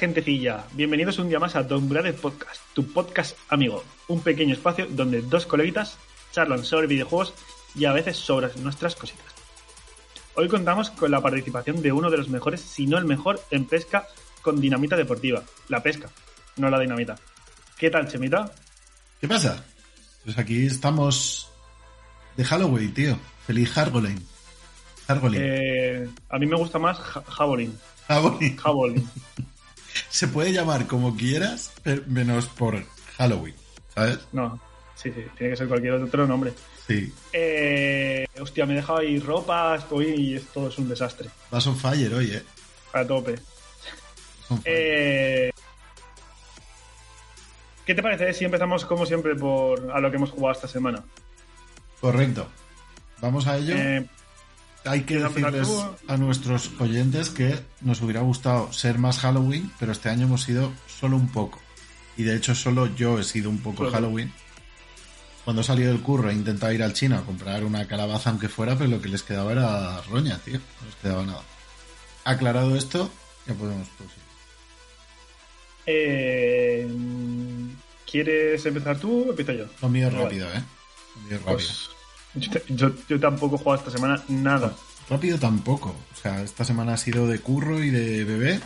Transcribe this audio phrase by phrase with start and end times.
[0.00, 4.86] Gentecilla, bienvenidos un día más a Don Brother Podcast, tu podcast amigo, un pequeño espacio
[4.88, 5.98] donde dos coleguitas
[6.32, 7.34] charlan sobre videojuegos
[7.74, 9.26] y a veces sobre nuestras cositas.
[10.36, 13.66] Hoy contamos con la participación de uno de los mejores, si no el mejor, en
[13.66, 14.06] pesca
[14.40, 16.08] con dinamita deportiva, la pesca,
[16.56, 17.16] no la dinamita.
[17.76, 18.50] ¿Qué tal, Chemita?
[19.20, 19.62] ¿Qué pasa?
[20.24, 21.52] Pues aquí estamos
[22.38, 23.18] de Halloween, tío.
[23.46, 24.18] Feliz Hargolin.
[25.08, 25.42] Hargolin.
[25.44, 27.22] Eh, a mí me gusta más Ja-.
[27.28, 27.78] Javelin.
[30.08, 32.84] Se puede llamar como quieras, pero menos por
[33.16, 33.54] Halloween,
[33.94, 34.18] ¿sabes?
[34.32, 34.60] No,
[34.94, 36.52] sí, sí, tiene que ser cualquier otro nombre.
[36.86, 37.12] Sí.
[37.32, 41.28] Eh, hostia, me he dejado ahí ropa, estoy y esto es un desastre.
[41.50, 42.42] Vas on fire hoy, ¿eh?
[42.92, 43.36] A tope.
[44.64, 45.50] Eh,
[47.86, 51.04] ¿Qué te parece si empezamos como siempre por a lo que hemos jugado esta semana?
[52.00, 52.48] Correcto.
[53.20, 53.74] Vamos a ello.
[53.76, 54.08] Eh,
[54.84, 59.70] Hay que ¿quieres empezar decirles a nuestros oyentes que nos hubiera gustado ser más Halloween,
[59.78, 61.60] pero este año hemos sido solo un poco.
[62.16, 63.92] Y de hecho solo yo he sido un poco Claro.
[63.92, 64.32] Halloween.
[65.44, 68.48] Cuando he salido del curro he intentado ir al chino a comprar una calabaza aunque
[68.48, 70.58] fuera, pero lo que les quedaba era roña, tío.
[70.80, 71.42] No les quedaba nada.
[72.24, 73.10] Aclarado esto,
[73.46, 74.20] ya podemos proseguir.
[75.86, 76.88] eh,
[78.10, 79.64] ¿Quieres empezar tú o empiezo yo?
[79.80, 80.24] Lo mío es Vale.
[80.24, 80.62] rápido, ¿eh?
[81.16, 81.56] Lo mío es rápido.
[81.56, 81.90] Pues,
[82.34, 84.74] yo, tampoco he jugado esta semana nada.
[85.08, 85.94] Rápido tampoco.
[86.12, 88.60] O sea, esta semana ha sido de curro y de bebé,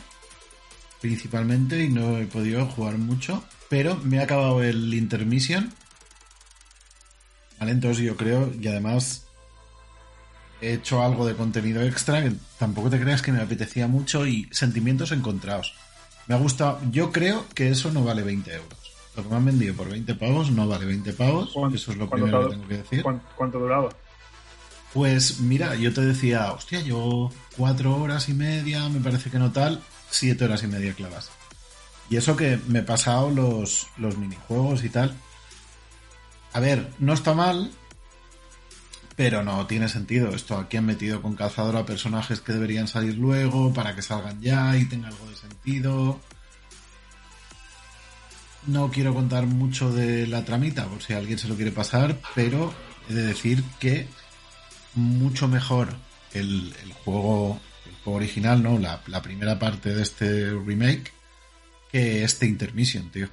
[1.01, 3.43] principalmente, y no he podido jugar mucho.
[3.69, 5.73] Pero me ha acabado el intermission.
[7.59, 9.27] Vale, entonces yo creo, y además
[10.61, 14.49] he hecho algo de contenido extra, que tampoco te creas que me apetecía mucho y
[14.53, 15.75] sentimientos encontrados.
[16.27, 18.84] Me ha gustado, yo creo que eso no vale 20 euros.
[19.17, 21.99] Lo que me han vendido por 20 pavos no vale 20 pavos, ¿Cuán- eso es
[21.99, 23.03] lo primero que tengo que decir.
[23.03, 23.91] ¿Cuán- ¿Cuánto duraba?
[24.93, 29.51] Pues mira, yo te decía, hostia, yo cuatro horas y media, me parece que no
[29.53, 31.31] tal, siete horas y media clavas.
[32.11, 35.15] Y eso que me he pasado los, los minijuegos y tal.
[36.53, 37.73] A ver, no está mal,
[39.17, 40.31] pero no tiene sentido.
[40.35, 44.41] Esto aquí han metido con calzador a personajes que deberían salir luego para que salgan
[44.41, 46.21] ya y tenga algo de sentido.
[48.67, 52.73] No quiero contar mucho de la tramita por si alguien se lo quiere pasar, pero
[53.11, 54.07] he de decir que
[54.95, 55.89] mucho mejor
[56.33, 58.79] el, el juego el juego original, ¿no?
[58.79, 61.13] La, la primera parte de este remake
[61.93, 63.29] que este intermission, tío.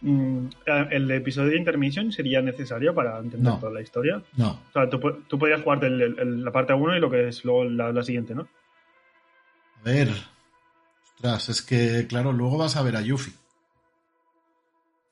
[0.00, 0.48] Mm,
[0.90, 3.58] ¿El episodio de Intermission sería necesario para entender No.
[3.58, 4.22] toda la historia?
[4.36, 7.44] No, O sea, tú, tú podrías el- el- la parte 1 y lo que es
[7.44, 8.42] luego la, la siguiente, ¿no?
[8.42, 10.10] a ver.
[11.14, 13.32] Ostras, es que, claro, luego vas a ver a Yuffie.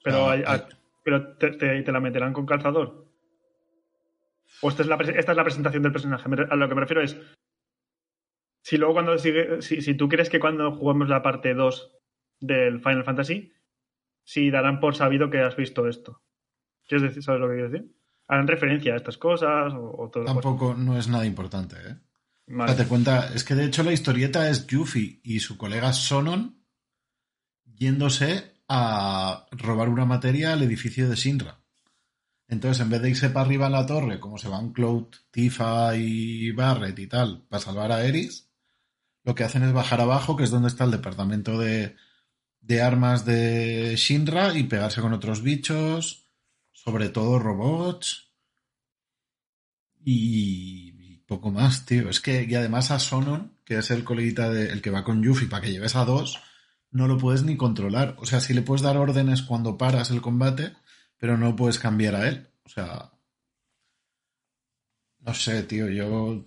[0.04, 0.69] Pero, Ah, ah,
[1.03, 3.09] pero te, te- te la meterán con calzador.
[4.62, 6.28] O esta es la, esta es la presentación del personaje.
[6.50, 7.16] A lo que me refiero es.
[8.62, 9.60] Si luego cuando sigue.
[9.62, 11.93] Si, si tú crees que cuando juguemos la parte 2
[12.41, 13.53] del Final Fantasy,
[14.22, 16.23] si darán por sabido que has visto esto.
[16.87, 17.94] ¿Quieres decir, sabes lo que quiero decir?
[18.29, 20.25] ¿Harán referencia a estas cosas o, o todo?
[20.25, 21.96] Tampoco no es nada importante, ¿eh?
[22.46, 22.73] Vale.
[22.73, 26.62] Date cuenta, es que de hecho la historieta es Yuffie y su colega Sonon
[27.64, 31.61] yéndose a robar una materia al edificio de Shinra.
[32.49, 35.96] Entonces, en vez de irse para arriba en la torre, como se van Cloud, Tifa
[35.96, 38.50] y Barret y tal, para salvar a Eris,
[39.25, 41.96] lo que hacen es bajar abajo, que es donde está el departamento de,
[42.61, 46.28] de armas de Shinra, y pegarse con otros bichos,
[46.72, 48.31] sobre todo robots.
[50.05, 52.10] Y, y poco más, tío.
[52.10, 55.22] Es que, y además a Sonon, que es el coleguita de, el que va con
[55.22, 56.38] Yuffie para que lleves a dos,
[56.94, 58.17] no lo puedes ni controlar.
[58.19, 60.73] O sea, sí le puedes dar órdenes cuando paras el combate,
[61.19, 62.49] pero no puedes cambiar a él.
[62.64, 63.11] O sea,
[65.19, 66.46] no sé, tío, yo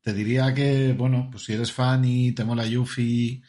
[0.00, 3.42] te diría que, bueno, pues si eres fan y te mola Yuffie,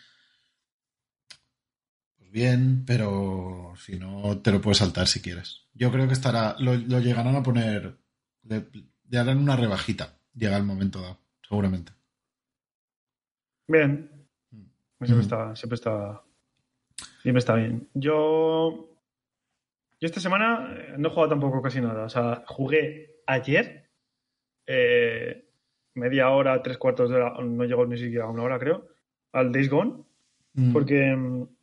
[2.18, 5.68] pues bien, pero si no, te lo puedes saltar si quieres.
[5.76, 7.96] Yo creo que estará, lo, llegarán a poner,
[8.42, 8.68] le,
[9.20, 11.92] harán una rebajita, llega el momento dado, seguramente.
[13.68, 14.15] Bien.
[15.00, 15.06] Mm.
[15.06, 16.24] Siempre, está, siempre está,
[17.22, 17.90] siempre está bien.
[17.94, 18.98] Yo,
[20.00, 22.06] yo esta semana eh, no he jugado tampoco casi nada.
[22.06, 23.90] O sea, jugué ayer.
[24.68, 25.46] Eh,
[25.96, 28.88] media hora, tres cuartos de hora, no llegó ni siquiera a una hora, creo,
[29.32, 30.04] al Days Gone,
[30.54, 30.74] mm.
[30.74, 31.18] porque,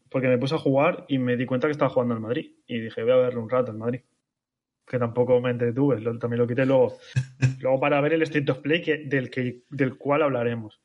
[0.09, 2.53] porque me puse a jugar y me di cuenta que estaba jugando al Madrid.
[2.67, 4.01] Y dije, voy a verlo un rato al Madrid.
[4.87, 6.97] Que tampoco me entretuve, también lo quité luego.
[7.61, 10.81] luego para ver el State of Play que, del, que, del cual hablaremos.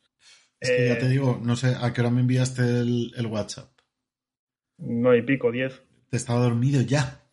[0.59, 3.25] Es que ya te eh, digo, no sé, ¿a qué hora me enviaste el, el
[3.27, 3.69] WhatsApp?
[4.79, 5.83] No y pico, diez.
[6.09, 7.23] Te estaba dormido ya.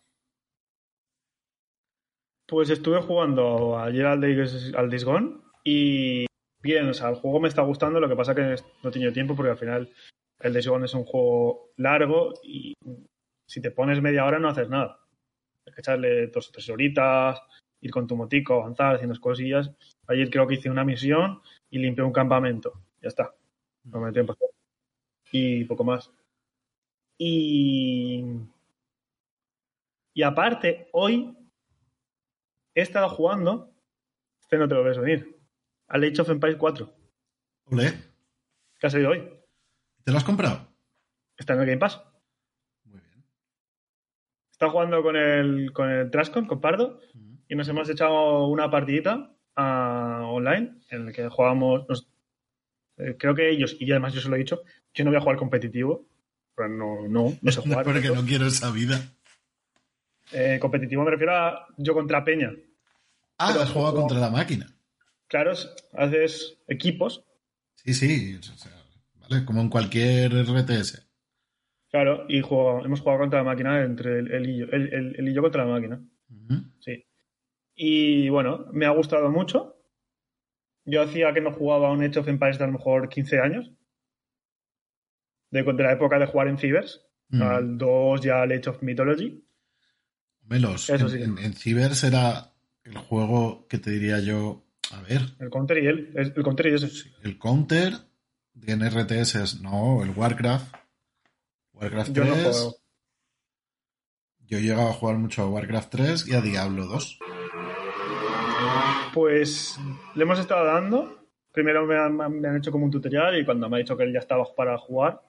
[2.47, 6.27] Pues estuve jugando ayer al Days, al Days Gone y
[6.63, 9.13] bien, o sea, el juego me está gustando, lo que pasa que no he tenido
[9.13, 9.91] tiempo porque al final
[10.41, 12.75] el Days Gone es un juego largo y
[13.47, 15.01] si te pones media hora no haces nada.
[15.67, 17.41] Hay que echarle dos o tres horitas,
[17.81, 19.71] ir con tu motico, avanzar, haciendo cosillas.
[20.07, 22.85] Ayer creo que hice una misión y limpié un campamento.
[23.05, 23.35] Ya está.
[23.83, 24.35] No me tiempo.
[25.31, 26.11] Y poco más.
[27.19, 28.25] Y.
[30.15, 31.37] Y aparte, hoy
[32.75, 33.71] he estado jugando.
[34.41, 35.39] Este no te lo ves venir
[35.89, 36.91] al Age of Empires 4.
[37.67, 37.93] Olé.
[38.79, 39.29] ¿Qué ha salido hoy?
[40.03, 40.67] ¿Te lo has comprado?
[41.37, 42.03] Está en el Game Pass.
[42.85, 43.23] Muy bien.
[44.51, 47.01] Está jugando con el, con el Trascon, con Pardo,
[47.49, 52.09] y nos hemos echado una partidita uh, online en la que jugábamos.
[52.99, 54.63] Eh, creo que ellos, y además yo se lo he dicho,
[54.93, 56.07] yo no voy a jugar competitivo.
[56.55, 57.85] Pero no, no, no sé jugar.
[57.85, 59.01] Porque no quiero esa vida.
[60.33, 62.53] Eh, competitivo me refiero a yo contra Peña.
[63.39, 64.75] Ah, has jugado contra la máquina
[65.35, 65.53] claro,
[65.95, 67.25] haces equipos.
[67.75, 68.39] Sí, sí,
[69.15, 69.45] ¿vale?
[69.45, 71.05] Como en cualquier RTS.
[71.91, 75.65] Claro, y hemos jugado contra la máquina entre el, y yo, el, y yo contra
[75.65, 76.01] la máquina.
[76.79, 77.05] Sí.
[77.75, 79.74] Y bueno, me ha gustado mucho.
[80.85, 83.71] Yo hacía que no jugaba un Age of Empires de a lo mejor 15 años.
[85.51, 87.01] De, la época de jugar en Cibers.
[87.33, 89.45] Al 2 ya el Age of Mythology.
[90.43, 92.53] Melos, en, en Cibers era
[92.85, 95.23] el juego que te diría yo a ver.
[95.39, 96.13] El counter y él.
[96.15, 97.11] El counter y ese.
[97.23, 97.95] El counter
[98.53, 100.75] de RTS, no, el Warcraft.
[101.73, 102.17] Warcraft 3.
[102.27, 102.77] Yo no juego.
[104.47, 107.19] Yo he llegado a jugar mucho a Warcraft 3 y a Diablo 2.
[109.13, 109.79] Pues
[110.15, 111.19] le hemos estado dando.
[111.53, 114.19] Primero me han, hecho como un tutorial y cuando me ha dicho que él ya
[114.19, 115.21] estaba para jugar,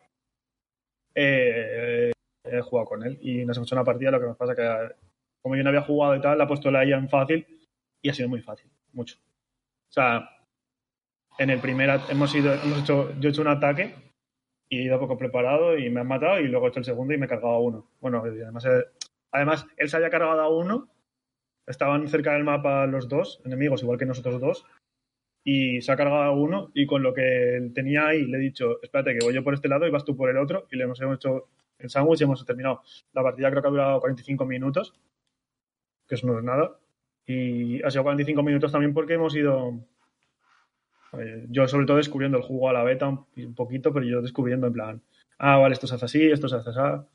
[1.13, 2.11] eh,
[2.43, 4.11] he jugado con él y nos hemos hecho una partida.
[4.11, 4.95] Lo que me pasa que,
[5.41, 7.45] como yo no había jugado y tal, le ha puesto la IA en fácil
[8.01, 9.17] y ha sido muy fácil, mucho.
[9.89, 10.29] O sea,
[11.37, 13.93] en el primer hemos ido, hemos hecho, yo he hecho un ataque
[14.69, 17.13] y he ido poco preparado y me han matado y luego he hecho el segundo
[17.13, 17.91] y me he cargado a uno.
[17.99, 18.85] Bueno, además, eh,
[19.31, 20.89] además él se había cargado a uno,
[21.67, 24.65] estaban cerca del mapa los dos enemigos, igual que nosotros dos,
[25.43, 29.17] y se ha cargado uno y con lo que tenía ahí le he dicho, espérate
[29.17, 30.99] que voy yo por este lado y vas tú por el otro y le hemos
[31.01, 32.81] hecho el sándwich y hemos terminado.
[33.13, 34.93] La partida creo que ha durado 45 minutos,
[36.07, 36.77] que eso no es nada.
[37.25, 39.73] Y ha sido 45 minutos también porque hemos ido.
[41.13, 44.67] Eh, yo, sobre todo, descubriendo el juego a la beta un, poquito, pero yo descubriendo
[44.67, 45.01] en plan.
[45.37, 47.05] Ah, vale, esto se hace así, esto se hace así.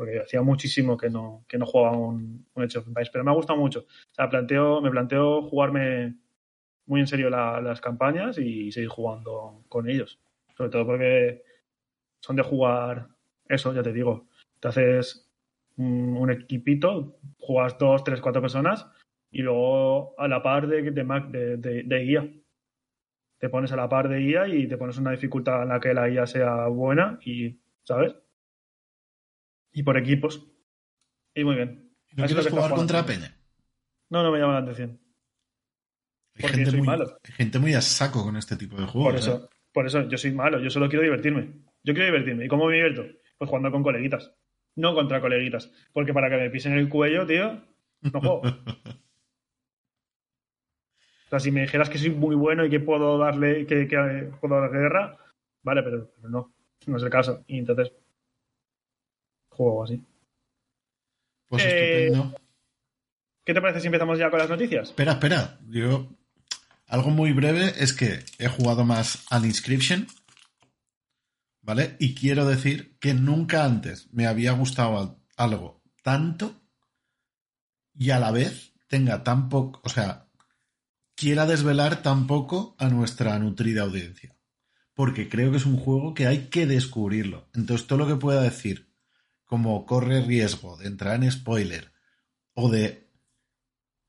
[0.00, 3.10] Porque hacía muchísimo que no, que no jugaba un, un Age of Empires.
[3.10, 3.80] Pero me ha gustado mucho.
[3.80, 6.16] O sea, planteo, me planteo jugarme
[6.86, 10.18] muy en serio las campañas y seguir jugando con ellos.
[10.56, 11.42] Sobre todo porque
[12.20, 13.08] son de jugar
[13.46, 14.26] eso, ya te digo.
[14.58, 15.30] Te haces
[15.76, 18.90] un, equipito, jugas dos, tres, cuatro personas
[19.30, 22.26] y luego a la par de, de, de, guía.
[23.36, 25.92] Te pones a la par de guía y te pones una dificultad en la que
[25.92, 28.16] la guía sea buena y, ¿sabes?
[29.72, 30.46] Y por equipos.
[31.34, 31.92] Y muy bien.
[32.16, 33.36] ¿No quieres jugar contra Peña?
[34.08, 35.00] No, no me llama la atención.
[36.36, 37.18] Hay gente, muy, malo.
[37.22, 39.12] hay gente muy a saco con este tipo de juegos.
[39.12, 39.56] Por eso, ¿eh?
[39.72, 41.52] por eso, yo soy malo, yo solo quiero divertirme.
[41.82, 42.44] Yo quiero divertirme.
[42.44, 43.04] ¿Y cómo me divierto?
[43.38, 44.32] Pues jugando con coleguitas.
[44.76, 45.70] No contra coleguitas.
[45.92, 47.62] Porque para que me pisen el cuello, tío,
[48.00, 48.42] no juego.
[51.26, 53.86] O sea, si me dijeras que soy muy bueno y que puedo darle, que,
[54.40, 55.16] puedo darle guerra,
[55.62, 56.52] vale, pero, no,
[56.88, 57.44] no es el caso.
[57.46, 57.92] Y entonces
[59.50, 60.02] juego así.
[61.48, 62.40] Pues eh, estupendo.
[63.44, 64.88] ¿Qué te parece si empezamos ya con las noticias?
[64.88, 65.58] Espera, espera.
[65.68, 66.08] Yo.
[66.86, 70.06] Algo muy breve es que he jugado más al Inscription.
[71.62, 71.96] ¿Vale?
[71.98, 76.60] Y quiero decir que nunca antes me había gustado algo tanto
[77.94, 80.28] y a la vez tenga tan poco, o sea,
[81.14, 84.36] quiera desvelar tan poco a nuestra nutrida audiencia.
[84.94, 87.48] Porque creo que es un juego que hay que descubrirlo.
[87.54, 88.89] Entonces, todo lo que pueda decir,
[89.50, 91.90] como corre riesgo de entrar en spoiler
[92.54, 93.10] o de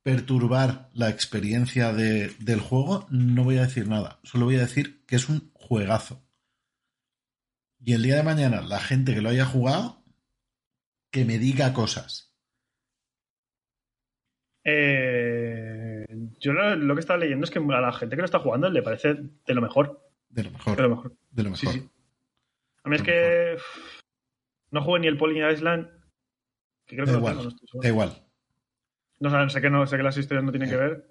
[0.04, 4.20] perturbar la experiencia del juego, no voy a decir nada.
[4.22, 6.24] Solo voy a decir que es un juegazo.
[7.80, 10.04] Y el día de mañana, la gente que lo haya jugado,
[11.10, 12.36] que me diga cosas.
[14.64, 16.06] Eh,
[16.40, 18.84] yo lo, que estaba leyendo es que a la gente que lo está jugando le
[18.84, 20.08] parece de lo mejor.
[20.30, 20.78] De lo mejor.
[20.78, 21.16] De lo mejor.
[21.32, 21.74] De lo mejor.
[22.84, 23.58] A mí es que
[24.72, 25.88] no jugué ni el Polling Island.
[26.86, 28.28] Que creo que da, igual, da igual.
[29.20, 31.06] No, sé que no sé que las historias no tienen que ver.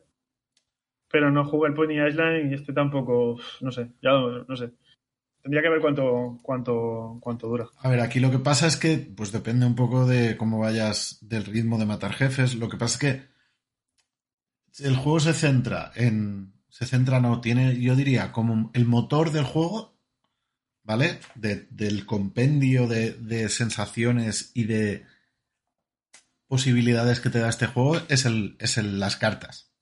[1.11, 3.39] Pero no jugué el Pony Island y este tampoco.
[3.61, 4.73] No sé, ya no sé.
[5.43, 7.69] Tendría que ver cuánto, cuánto, cuánto dura.
[7.79, 11.19] A ver, aquí lo que pasa es que, pues depende un poco de cómo vayas
[11.23, 12.57] del ritmo de matar jefes.
[12.57, 12.99] Lo que pasa es
[14.79, 16.53] que el juego se centra en.
[16.69, 19.90] Se centra, no, tiene, yo diría, como el motor del juego,
[20.83, 21.21] ¿vale?
[21.35, 25.05] del compendio de, sensaciones y de
[26.47, 29.73] posibilidades que te da este juego es, el, es el, las cartas.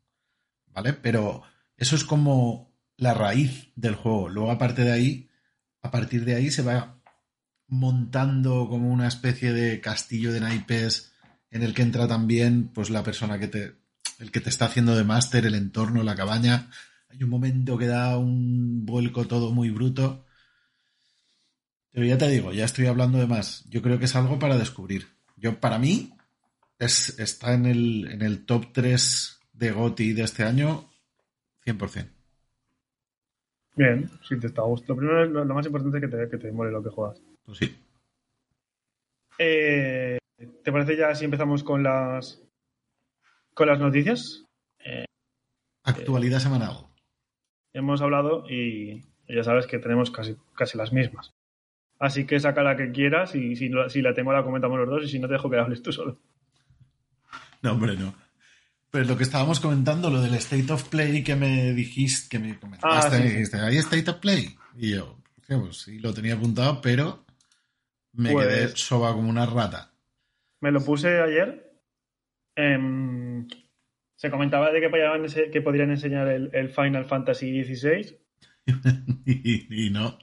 [0.67, 0.93] ¿Vale?
[0.93, 1.43] Pero
[1.77, 4.29] eso es como la raíz del juego.
[4.29, 5.31] Luego, aparte de ahí,
[5.83, 7.01] a partir de ahí se va
[7.67, 11.13] montando como una especie de castillo de naipes
[11.51, 13.79] en el que entra también pues la persona que te
[14.19, 16.71] el que te está haciendo de máster, el entorno, la cabaña.
[17.09, 20.27] Hay un momento que da un vuelco todo muy bruto.
[21.99, 23.69] Pero ya te digo, ya estoy hablando de más.
[23.69, 25.09] Yo creo que es algo para descubrir.
[25.37, 26.17] Yo, para mí,
[26.79, 30.85] es, está en el, en el top 3 de GOTI de este año
[31.67, 32.09] 100%.
[33.75, 34.95] Bien, si te está gustando.
[34.95, 37.21] Lo primero, lo, lo más importante es que te, que te mole lo que juegas.
[37.45, 37.77] Pues sí.
[39.37, 40.19] Eh,
[40.63, 42.41] ¿Te parece ya si empezamos con las
[43.55, 44.45] con las noticias?
[44.79, 45.05] Eh,
[45.83, 46.87] Actualidad semanal.
[47.73, 51.35] Hemos hablado y ya sabes que tenemos casi, casi las mismas.
[51.99, 55.05] Así que saca la que quieras y si, si la tengo la comentamos los dos
[55.05, 56.19] y si no te dejo que hables tú solo.
[57.63, 58.15] No, hombre, no.
[58.91, 62.59] Pero lo que estábamos comentando, lo del State of Play que me dijiste, que me
[62.59, 63.35] comentaste, Ah, sí, me sí.
[63.35, 64.57] dijiste, ¿hay State of Play?
[64.77, 67.27] Y yo, "Hostia, pues sí, lo tenía apuntado, pero
[68.13, 69.93] me Pues- quedé soba como una rata.
[70.61, 71.73] Me lo puse ayer.
[72.57, 73.47] Em,
[74.17, 78.17] se comentaba de que que podrían enseñar el, el Final Fantasy XVI.
[79.27, 80.17] y, y no.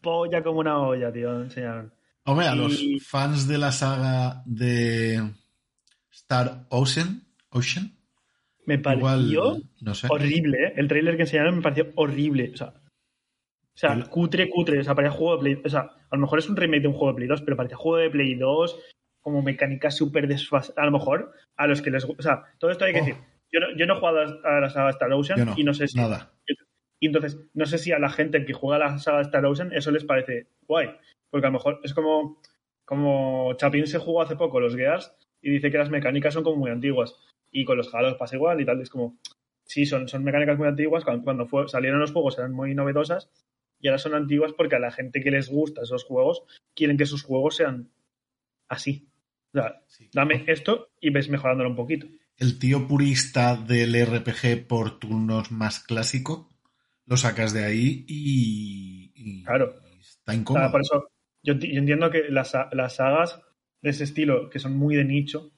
[0.00, 1.42] Polla como una olla, tío.
[1.42, 1.92] Enseñaron.
[2.24, 5.20] Hombre, a los Y- fans de la saga de
[6.12, 7.92] Star Ocean, Ocean
[8.66, 10.06] Me pareció igual, no sé.
[10.10, 10.72] horrible, ¿eh?
[10.76, 12.50] El trailer que enseñaron me pareció horrible.
[12.54, 14.80] O sea, o sea El- cutre, cutre.
[14.80, 15.62] O sea, parecía juego de Play.
[15.64, 17.56] O sea, a lo mejor es un remake de un juego de Play 2, pero
[17.56, 18.78] parecía juego de Play 2,
[19.20, 20.82] como mecánica súper desfasada.
[20.82, 22.20] A lo mejor, a los que les gusta.
[22.20, 23.04] O sea, todo esto hay que Oh.
[23.04, 23.20] decir.
[23.52, 25.88] Yo no, yo no he jugado a la saga Star Ocean no, y no sé
[25.88, 25.96] si.
[25.98, 26.30] nada.
[27.00, 29.90] Y entonces, no sé si a la gente que juega la saga Star Ocean eso
[29.90, 30.90] les parece guay.
[31.30, 32.40] Porque a lo mejor es como,
[32.84, 36.56] como Chapin se jugó hace poco los Gears y dice que las mecánicas son como
[36.56, 37.16] muy antiguas.
[37.50, 38.80] Y con los Halos pasa igual y tal.
[38.82, 39.16] Es como,
[39.64, 41.04] sí, son, son mecánicas muy antiguas.
[41.04, 43.30] Cuando, cuando fue- salieron los juegos eran muy novedosas
[43.80, 46.42] y ahora son antiguas porque a la gente que les gusta esos juegos
[46.74, 47.88] quieren que sus juegos sean
[48.68, 49.08] así.
[49.54, 50.08] O sea, Sí.
[50.12, 52.06] dame esto y ves mejorándolo un poquito.
[52.36, 56.48] El tío purista del RPG por turnos más clásico,
[57.10, 59.74] lo sacas de ahí y, y- Claro.
[60.00, 60.70] está incómodo.
[60.70, 61.10] por eso
[61.42, 63.42] yo, enti- yo entiendo que las, las sagas
[63.82, 65.50] de ese estilo, que son muy de nicho,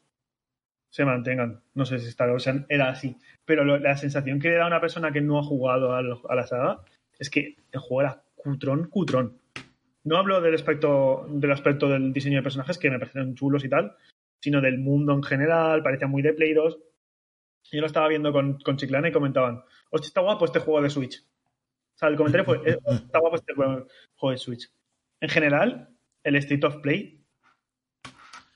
[0.89, 1.63] se mantengan.
[1.75, 3.17] No sé si Star Ocean era así.
[3.45, 6.35] Pero lo- la sensación que le da a una persona que no ha jugado a
[6.35, 6.81] la saga
[7.19, 9.39] es que el juego era cutrón, cutrón.
[10.05, 13.69] No hablo del aspecto, del aspecto del diseño de personajes, que me parecen chulos y
[13.69, 13.95] tal,
[14.41, 16.79] sino del mundo en general, parecía muy de Play 2.
[17.73, 20.91] Yo lo estaba viendo con, con Chiclana y comentaban, hostia, está guapo este juego de
[20.91, 21.23] Switch.
[22.03, 23.87] Sea, el comentario fue, "Eh, está guapo este juego
[24.33, 24.69] de Switch.
[25.21, 25.89] En general,
[26.25, 27.25] el State of Play,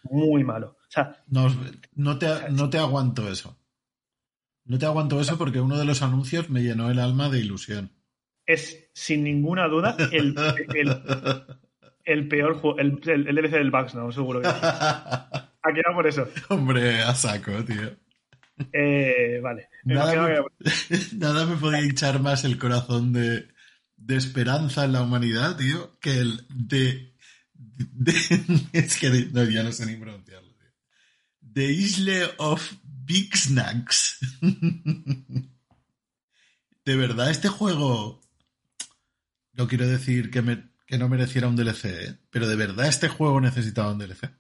[0.05, 0.77] muy malo.
[0.81, 1.49] O sea, No,
[1.95, 3.57] no te, no te aguanto eso.
[4.65, 7.93] No te aguanto eso porque uno de los anuncios me llenó el alma de ilusión.
[8.47, 10.35] es sin ninguna duda el,
[10.75, 11.03] el,
[12.05, 14.55] el peor juego, el, el, el DLC del Bugs, no, seguro que sí.
[15.63, 16.27] Aquí va por eso.
[16.49, 17.91] Hombre, a saco, tío.
[18.73, 19.69] Eh, vale.
[19.85, 20.35] Nada me,
[20.89, 23.49] que- nada me podía hinchar más el corazón de,
[23.97, 27.15] de esperanza en la humanidad, tío, que el de...
[27.55, 30.69] de- es que no, ya no sé ni pronunciarlo, tío.
[31.53, 34.19] The Isle of Big Snacks.
[36.85, 38.21] de verdad, este juego
[39.53, 42.19] no quiero decir que, me, que no mereciera un DLC, ¿eh?
[42.31, 44.31] pero de verdad este juego necesitaba un DLC.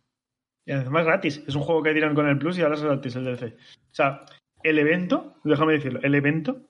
[0.66, 1.42] Y además gratis.
[1.46, 3.54] Es un juego que tiran con el Plus y ahora es gratis el DLC.
[3.54, 4.26] O sea,
[4.62, 6.68] el evento, déjame decirlo, el evento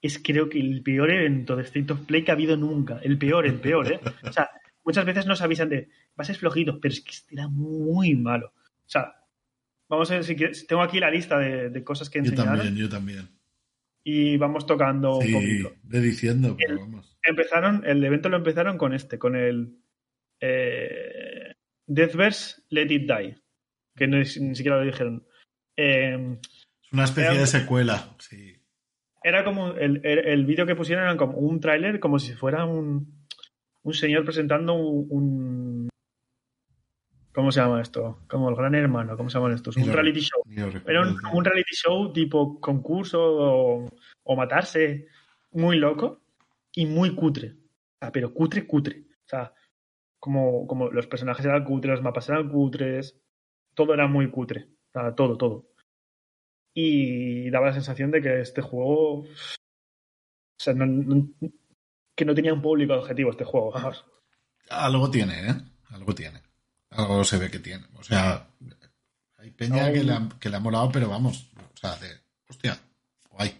[0.00, 3.00] es creo que el peor evento de State of Play que ha habido nunca.
[3.02, 4.00] El peor, el peor, ¿eh?
[4.22, 4.48] O sea,
[4.84, 8.14] muchas veces nos avisan de, va a ser flojito, pero es que este era muy
[8.14, 8.52] malo.
[8.56, 9.14] O sea,
[9.88, 12.58] vamos a ver si quieres, tengo aquí la lista de, de cosas que Yo enseñaron
[12.58, 13.28] también, yo también.
[14.04, 15.72] y vamos tocando un Sí, poquito.
[15.82, 17.18] de diciendo, pero El- vamos.
[17.24, 19.78] Empezaron, el evento lo empezaron con este, con el
[20.40, 21.25] eh,
[21.86, 23.36] Deathverse Let It Die,
[23.94, 25.26] que no es- ni siquiera lo dijeron.
[25.76, 26.38] Eh,
[26.82, 28.54] Es una especie Era- de secuela, sí.
[29.22, 32.64] era como el, el, el vídeo que pusieron era como un tráiler como si fuera
[32.64, 33.26] un,
[33.82, 35.88] un señor presentando un, un-
[37.34, 38.20] ¿cómo se llama esto?
[38.28, 39.76] como el gran hermano ¿cómo se llaman estos?
[39.76, 40.42] Un lo- reality show
[40.86, 43.88] era un, reality show tipo concurso o,
[44.22, 45.08] o matarse
[45.52, 46.22] muy loco
[46.72, 49.52] y muy cutre O sea, pero cutre cutre o sea
[50.26, 53.16] como, como los personajes eran cutres los mapas eran cutres
[53.74, 55.68] todo era muy cutre o sea, todo todo
[56.74, 59.26] y daba la sensación de que este juego o
[60.58, 61.28] sea, no- no-
[62.16, 64.04] que no tenía un público objetivo este juego vamos.
[64.68, 65.54] Algo tiene, ¿eh?
[65.90, 66.42] Algo tiene.
[66.90, 67.84] Algo se ve que tiene.
[67.94, 68.48] O sea,
[69.36, 69.92] hay peña No.
[69.92, 71.52] que, le ha, que le ha molado, pero vamos.
[71.74, 72.08] O sea, de.
[72.48, 72.76] Hostia,
[73.30, 73.54] guay.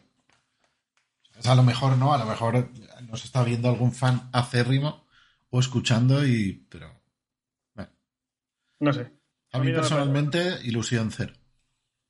[1.38, 2.68] O sea, a lo mejor no, a lo mejor
[3.08, 5.05] nos está viendo algún fan acérrimo
[5.50, 6.64] o escuchando y.
[6.68, 6.88] Pero.
[7.74, 7.90] bueno.
[8.80, 9.12] no sé
[9.52, 11.32] A A mí mí no me personalmente, ilusión cero.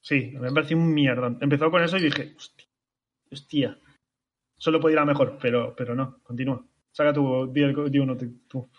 [0.00, 1.38] Sí, me pareció un mierdón.
[1.40, 2.66] Empezó con eso y dije, hostia,
[3.31, 3.78] hostia.
[4.57, 6.64] Solo podía ir a mejor, pero, pero no, continúa.
[6.93, 8.16] Saca tu, di, uno
[8.49, 8.71] tú.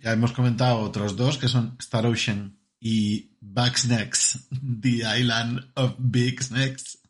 [0.00, 4.48] Ya hemos comentado otros dos que son Star Ocean y Bugsnax,
[4.80, 7.02] The Island of Big Snacks.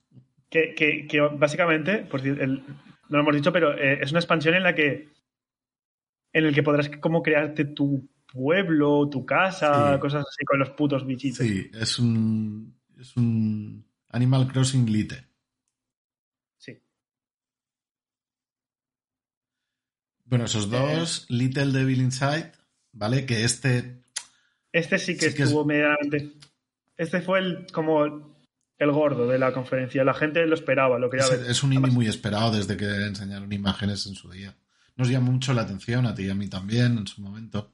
[0.51, 2.65] Que, que, que básicamente, por el-
[3.11, 5.11] no lo hemos dicho, pero eh, es una expansión en la que
[6.33, 10.01] en el que podrás como crearte tu pueblo, tu casa, Sí.
[10.01, 11.39] cosas así con los putos bichitos.
[11.47, 15.27] Sí, es un, es un Animal Crossing Lite.
[16.59, 16.79] Sí.
[20.25, 22.53] Bueno, esos dos, Little Devil Inside,
[22.93, 23.25] ¿vale?
[23.25, 24.03] Que este,
[24.73, 26.33] Este sí que Sí que es- estuvo medianamente.
[26.97, 30.05] Este fue el como el gordo de la conferencia.
[30.05, 31.51] La gente lo esperaba, lo quería es, ver.
[31.51, 34.55] es un indie muy esperado desde que enseñaron imágenes en su día.
[34.99, 37.73] Nos llamó mucho la atención, a ti y a mí también, en su momento.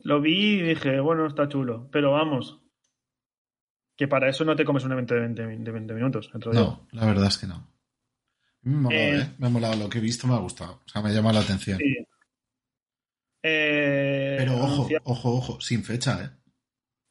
[0.00, 1.88] Lo vi y dije, bueno, está chulo.
[1.92, 2.60] Pero vamos,
[3.96, 6.30] que para eso no te comes un evento de 20, min- de 20 minutos.
[6.52, 7.68] No, la verdad es que no.
[8.62, 9.30] Me ha molado, Eh, ¿eh?
[9.38, 10.80] Me ha molado lo que he visto, me ha gustado.
[10.84, 11.78] O sea, me llama la atención.
[11.78, 11.96] Sí.
[13.42, 16.30] Eh, Pero ojo, ojo, ojo, sin fecha, ¿eh?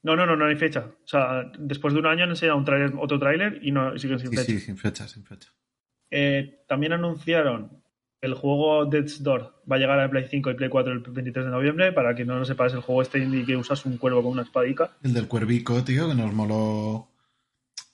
[0.03, 0.85] No, no, no, no hay fecha.
[1.03, 3.99] O sea, después de un año han enseñado un tráiler, otro tráiler y no y
[3.99, 4.45] siguen sin Sí, fecha.
[4.45, 5.49] sí, sin fecha, sin fecha.
[6.09, 7.83] Eh, también anunciaron
[8.21, 9.61] el juego Death's Door.
[9.71, 11.91] Va a llegar a Play 5 y Play 4 el 23 de noviembre.
[11.93, 14.31] Para quien no lo sepa, es el juego este indie que usas un cuervo con
[14.31, 14.97] una espadica.
[15.03, 17.09] El del cuervico, tío, que nos moló.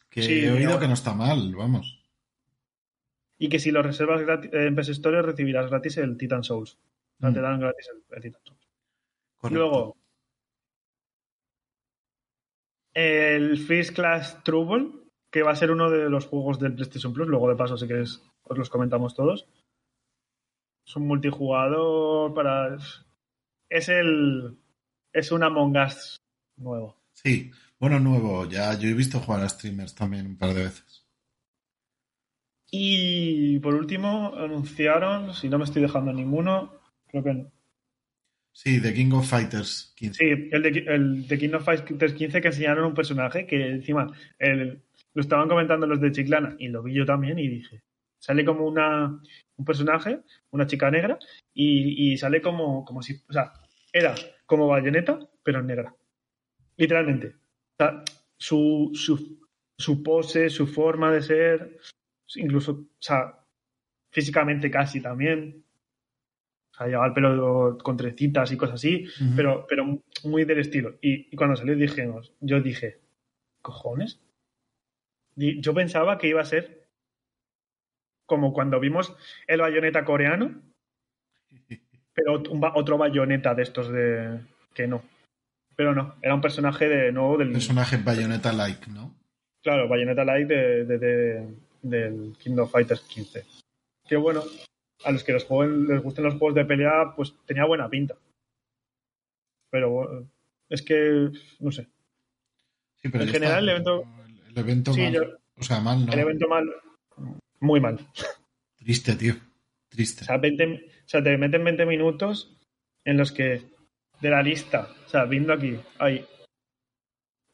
[0.09, 1.99] Que Sí, he oído que no está mal, vamos.
[3.37, 6.77] Y que si lo reservas gratis, eh, en PS Store recibirás gratis el Titan Souls.
[7.17, 7.33] O sea, Mm.
[7.33, 8.67] te dan gratis el, el Titan Souls.
[9.37, 9.59] Correcto.
[9.59, 9.97] Luego,
[12.93, 14.89] el First Class Trouble,
[15.31, 17.27] que va a ser uno de los juegos del PlayStation Plus.
[17.27, 19.47] Luego, de paso, si queréis, os los comentamos todos.
[20.85, 22.77] Es un multijugador para.
[23.69, 24.57] Es el.
[25.11, 26.17] Es un Among Us
[26.57, 27.01] nuevo.
[27.13, 31.05] Sí, bueno, nuevo, ya yo he visto jugar a streamers también un par de veces.
[32.71, 36.73] Y por último, anunciaron, si no me estoy dejando ninguno,
[37.07, 37.51] creo que no.
[38.51, 40.17] Sí, The King of Fighters 15.
[40.17, 44.11] Sí, el de, el de King of Fighters 15 que enseñaron un personaje que encima
[44.39, 44.81] el-
[45.13, 47.83] lo estaban comentando los de Chiclana y lo vi yo también y dije,
[48.23, 49.19] sale como una
[49.57, 51.19] un personaje, una chica negra
[51.53, 53.51] y, y sale como, como si, o sea,
[53.91, 55.93] era como bayoneta pero negra.
[56.77, 57.27] Literalmente.
[57.27, 58.03] O sea,
[58.37, 59.45] su, su,
[59.77, 61.79] su pose, su forma de ser,
[62.35, 63.45] incluso, o sea,
[64.09, 65.65] físicamente casi también.
[66.71, 69.05] O sea, llevaba el pelo con trencitas y cosas así
[69.35, 70.97] pero, pero muy del estilo.
[71.01, 73.01] Y, y cuando salió dijimos, yo dije,
[73.61, 74.21] ¿cojones?
[75.35, 76.82] Yo pensaba que iba a ser
[78.25, 79.15] como cuando vimos
[79.47, 80.61] el bayoneta coreano,
[82.13, 82.41] pero
[82.75, 84.39] otro bayoneta de estos de
[84.73, 85.03] que no.
[85.75, 89.15] Pero no, era un personaje de nuevo del Personaje Bayonetta-like, ¿no?
[89.63, 93.45] claro, bayoneta light de, de- de- del Kingdom Fighters 15.
[94.07, 94.43] Que bueno,
[95.05, 98.15] a los que les, jueguen, les gusten los juegos de pelea, pues tenía buena pinta.
[99.71, 100.27] Pero
[100.69, 101.87] es que no sé.
[102.97, 103.59] Sí, pero En general, está.
[103.59, 105.13] el evento- El, el evento Sí, mal.
[105.13, 105.23] yo-
[105.57, 106.13] O sea, mal, ¿no?
[106.13, 106.69] El evento mal,
[107.63, 107.99] muy mal.
[108.77, 109.33] Triste, tío.
[109.89, 110.23] Triste.
[110.23, 112.57] O sea, 20 o sea, te meten 20 minutos
[113.05, 113.61] en los que
[114.21, 116.25] de la lista, o sea, viendo aquí, hay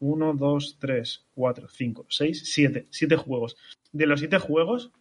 [0.02, 3.58] 1, 2, 3, 4, 5, 6, 7, 7 juegos.
[3.92, 4.92] De los 7 juegos,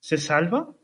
[0.00, 0.74] se salva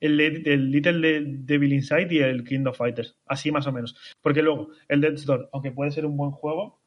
[0.00, 3.96] el, el Little Devil Inside y el Kingdom Fighters, así más o menos.
[4.20, 6.80] Porque luego, el Death's Door, aunque puede ser un buen juego,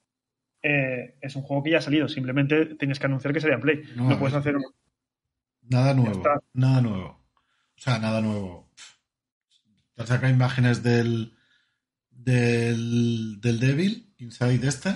[0.64, 2.08] eh, es un juego que ya ha salido.
[2.08, 3.84] Simplemente tienes que anunciar que salía en Play.
[3.96, 4.64] No, No, puedes es- hacer un...
[5.70, 6.24] Nada nuevo.
[6.54, 7.08] Nada nuevo.
[7.08, 8.72] O sea, nada nuevo.
[9.96, 11.36] Te saca imágenes del,
[12.10, 14.96] del, del Devil, Inside este.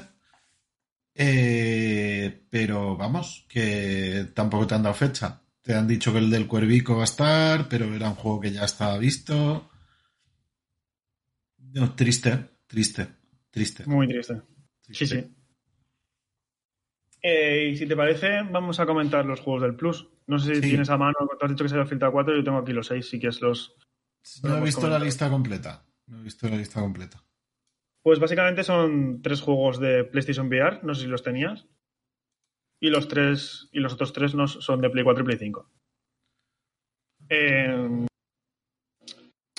[1.15, 5.41] Eh, pero vamos, que tampoco te han dado fecha.
[5.61, 8.51] Te han dicho que el del Cuervico va a estar, pero era un juego que
[8.51, 9.69] ya estaba visto.
[11.57, 13.07] No, triste, triste,
[13.51, 13.85] triste.
[13.85, 14.41] Muy triste.
[14.81, 15.21] Sí, triste.
[15.21, 15.35] sí.
[17.21, 20.07] Eh, y si te parece, vamos a comentar los juegos del Plus.
[20.27, 20.69] No sé si Sí.
[20.69, 23.09] tienes a mano, tú has dicho que se filtra 4, yo tengo aquí los 6,
[23.09, 23.75] si quieres los...
[24.43, 25.85] No he visto la lista completa.
[26.07, 27.23] No he visto la lista completa.
[28.01, 31.65] Pues básicamente son tres juegos de PlayStation VR, no sé si los tenías.
[32.81, 35.69] Y los tres, y los otros tres no son de Play 4 y Play 5.
[37.29, 38.05] Eh,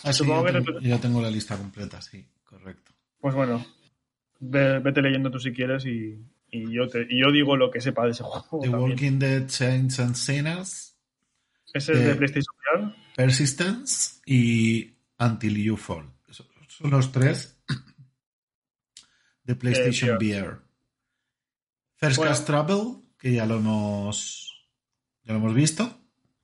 [0.03, 2.93] Ah, sí, Supongo que tengo, te- ya tengo la lista completa, sí, correcto.
[3.19, 3.63] pues bueno,
[4.39, 6.19] ve- vete leyendo tú si quieres y,
[6.51, 8.61] y yo, te, y yo digo lo que sepa de ese juego.
[8.63, 8.91] The también.
[8.91, 10.97] Walking Dead Saints and Sinners,
[11.73, 12.95] Ese es de eh, PlayStation VR.
[13.17, 16.11] Persistence y Until You Fall.
[16.69, 17.61] Son los tres
[19.45, 20.41] de PlayStation VR.
[20.41, 20.59] VR.
[21.97, 22.31] First Bueno.
[22.31, 22.79] Class Travel,
[23.19, 24.51] que ya lo hemos
[25.25, 25.99] ya lo hemos visto.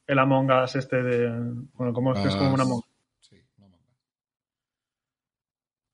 [0.07, 1.29] El Among Us este de...
[1.75, 2.85] Bueno, como es que es como un Among Us.
[3.21, 3.97] Sí, un Among Us.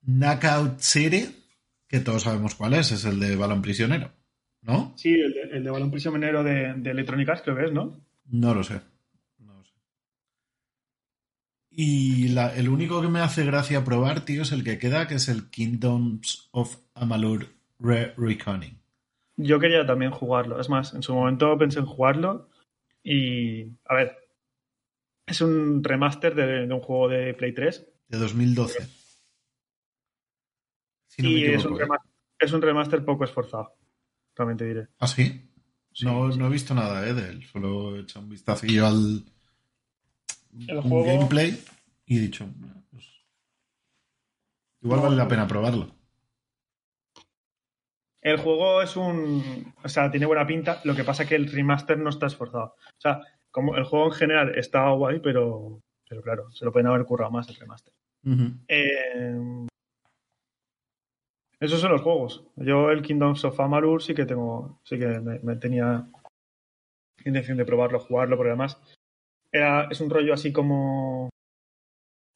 [0.03, 1.42] Knockout City,
[1.93, 4.11] que todos sabemos cuál es, es el de balón prisionero,
[4.63, 4.95] ¿no?
[4.97, 8.01] Sí, el de, el de balón prisionero de, de Electronic Arts creo que es, ¿no?
[8.31, 8.81] No lo sé.
[9.39, 9.73] No lo sé.
[11.71, 15.17] Y la- el único que me hace gracia probar, tío, es el que queda, que
[15.17, 18.79] es el Kingdoms of Amalur Re Reckoning.
[19.37, 20.61] Yo quería también jugarlo.
[20.61, 22.49] Es más, en su momento pensé en jugarlo
[23.05, 23.65] y...
[23.87, 24.17] A ver,
[25.27, 28.89] es un remaster de, de un juego de Play 3 De 2012.
[31.15, 31.75] Si no y es un.
[31.75, 31.79] ¿eh?
[31.81, 33.75] remaster, es un remaster poco esforzado,
[34.35, 34.89] también te diré.
[34.99, 35.49] ¿Ah, sí?
[35.93, 36.39] Sí, no, sí.
[36.39, 37.45] no he visto nada eh, de él.
[37.45, 39.23] Solo he echado un vistacillo al
[40.69, 41.63] El un juego- gameplay
[42.07, 43.05] y he dicho, "Bueno, pues,
[44.81, 45.95] igual No, vale la pena probarlo.
[48.23, 49.75] El juego es un...
[49.83, 52.77] O sea, tiene buena pinta, lo que pasa que el remaster no está esforzado.
[52.77, 53.21] O sea,
[53.51, 57.33] como el juego en general está guay, pero, pero claro, se lo pueden haber currado
[57.33, 57.93] más el remaster.
[58.69, 59.67] Eh,
[61.63, 62.45] esos son los juegos.
[62.57, 66.09] Yo el Kingdoms of Amalur sí que tengo, sí que me, tenía
[67.25, 68.81] intención de probarlo, jugarlo, porque además
[69.53, 71.31] era, es un rollo así como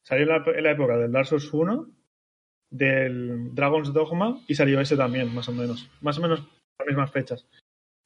[0.05, 1.89] salió en la, en la época del Dark Souls 1,
[2.69, 6.47] del Dragon's Dogma y salió ese también, más o menos, más o menos
[6.79, 7.45] las mismas fechas.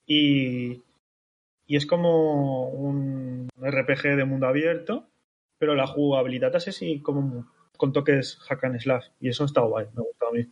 [0.07, 0.81] Y,
[1.67, 5.07] y es como un RPG de mundo abierto,
[5.59, 9.05] pero la jugabilidad es así como con toques hack and slash.
[9.19, 10.47] Y eso está guay, me gusta a mí.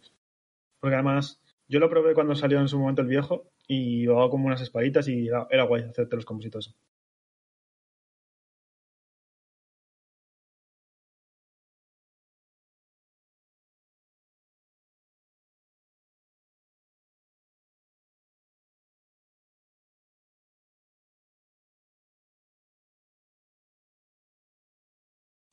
[0.82, 4.48] Porque además, yo lo probé cuando salió en su momento el viejo y llevaba como
[4.48, 6.26] unas espaditas y era, era guay hacerte los
[6.60, 6.74] eso.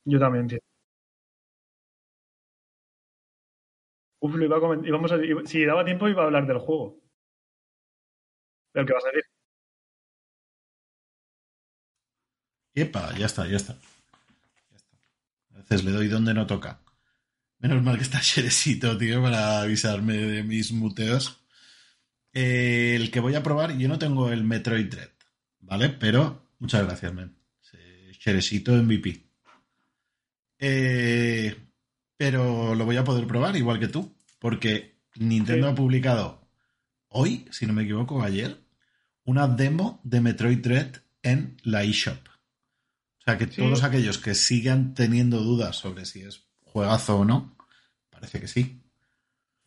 [0.04, 0.58] Yo también, tío.
[4.20, 7.00] Uf, lo iba a coment- íbamos a- si daba tiempo iba a hablar del juego.
[8.74, 9.24] Del que va a salir.
[12.74, 13.74] Epa, ya está, ya está.
[14.70, 14.96] Ya está.
[15.54, 16.82] A veces le doy donde no toca.
[17.58, 21.44] Menos mal que está Sheresito, tío, para avisarme de mis muteos.
[22.32, 25.10] El que voy a probar, yo no tengo el Metroid Dread,
[25.60, 25.88] ¿vale?
[25.90, 27.36] Pero, muchas gracias, men.
[28.12, 29.24] Sheresito MVP.
[30.58, 31.56] Eh,
[32.16, 35.72] pero lo voy a poder probar igual que tú, porque Nintendo Sí.
[35.72, 36.40] ha publicado
[37.08, 38.58] hoy, si no me equivoco, ayer,
[39.24, 42.18] una demo de Metroid Dread en la eShop.
[43.18, 43.56] O sea que Sí.
[43.62, 47.56] todos aquellos que sigan teniendo dudas sobre si es juegazo o no,
[48.10, 48.80] parece que sí.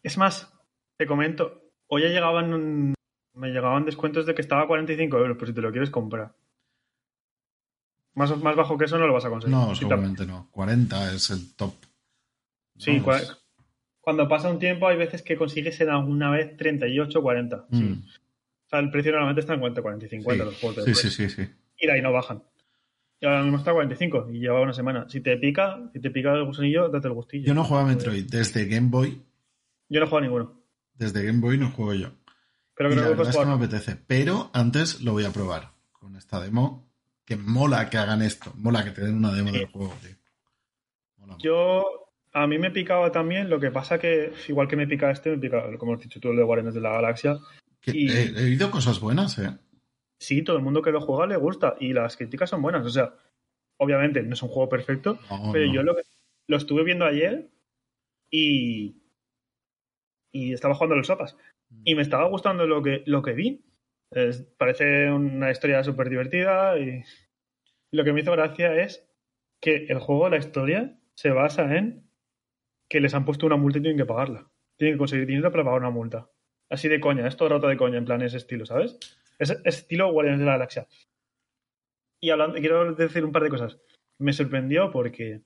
[0.04, 0.52] Es más,
[0.98, 2.94] te comento, hoy ya llegaban,
[3.34, 6.34] me llegaban descuentos de que estaba a 45 euros, por si te lo quieres comprar.
[8.16, 9.56] Más, más bajo que eso no lo vas a conseguir.
[9.56, 10.50] No, seguramente no.
[10.52, 11.74] 40 es el top.
[12.80, 13.02] Sí,
[14.02, 17.68] cuando pasa un tiempo hay veces que consigues en alguna vez 38 40.
[17.72, 17.78] sí.
[17.84, 18.04] Mm.
[18.66, 21.10] O sea, el precio normalmente está en 40, 40 y 50 los juegos de Sí,
[21.10, 21.50] sí, sí, sí.
[21.80, 22.44] Y de ahí no bajan.
[23.20, 25.10] Y ahora mismo está a 45 y lleva una semana.
[25.10, 27.48] Si te pica, si te pica el gusanillo, date el gustillo.
[27.48, 29.24] Yo no juego a Metroid desde Game Boy.
[29.90, 30.62] Yo no juego a ninguno.
[30.94, 32.10] Desde Game Boy no juego yo.
[32.76, 33.96] Pero y creo la que verdad es que me apetece.
[34.08, 36.88] Pero antes lo voy a probar con esta demo.
[37.26, 38.54] Que mola que hagan esto.
[38.56, 39.58] Mola que te den una demo Sí.
[39.58, 40.16] del juego, tío.
[41.18, 41.38] Mola.
[41.40, 41.99] Yo,
[42.34, 45.38] a mí me picaba también, lo que pasa que, igual que me pica este, me
[45.38, 47.38] pica, como has dicho tú, el de Guardianes de la Galaxia.
[47.82, 49.58] Que- y- he, oído cosas buenas, ¿eh?
[50.20, 52.86] Sí, todo el mundo que lo juega le gusta y las críticas son buenas.
[52.86, 53.14] O sea,
[53.78, 55.74] obviamente no es un juego perfecto, No, pero no.
[55.74, 56.04] yo lo, que-
[56.48, 57.50] lo estuve viendo ayer
[58.30, 59.02] y,
[60.32, 61.38] y estaba jugando a los sopas.
[61.86, 63.64] Y me estaba gustando lo que, lo que vi.
[64.12, 67.04] Es- parece una historia súper divertida y
[67.92, 69.08] lo que me hizo gracia es
[69.62, 72.09] que el juego, la historia, se basa en
[72.90, 74.50] que les han puesto una multa y tienen que pagarla.
[74.78, 76.30] Tienen que conseguir dinero para pagar una multa.
[76.70, 78.98] Así de coña, es todo rato de coña, en plan ese estilo, ¿sabes?
[79.38, 80.88] Es, es estilo Guardianes de la Galaxia.
[82.20, 83.80] Y hablando, quiero decir un par de cosas.
[84.18, 85.44] Me sorprendió porque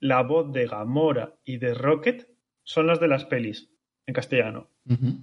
[0.00, 2.28] la voz de Gamora y de Rocket
[2.62, 3.70] son las de las pelis
[4.06, 4.70] en castellano.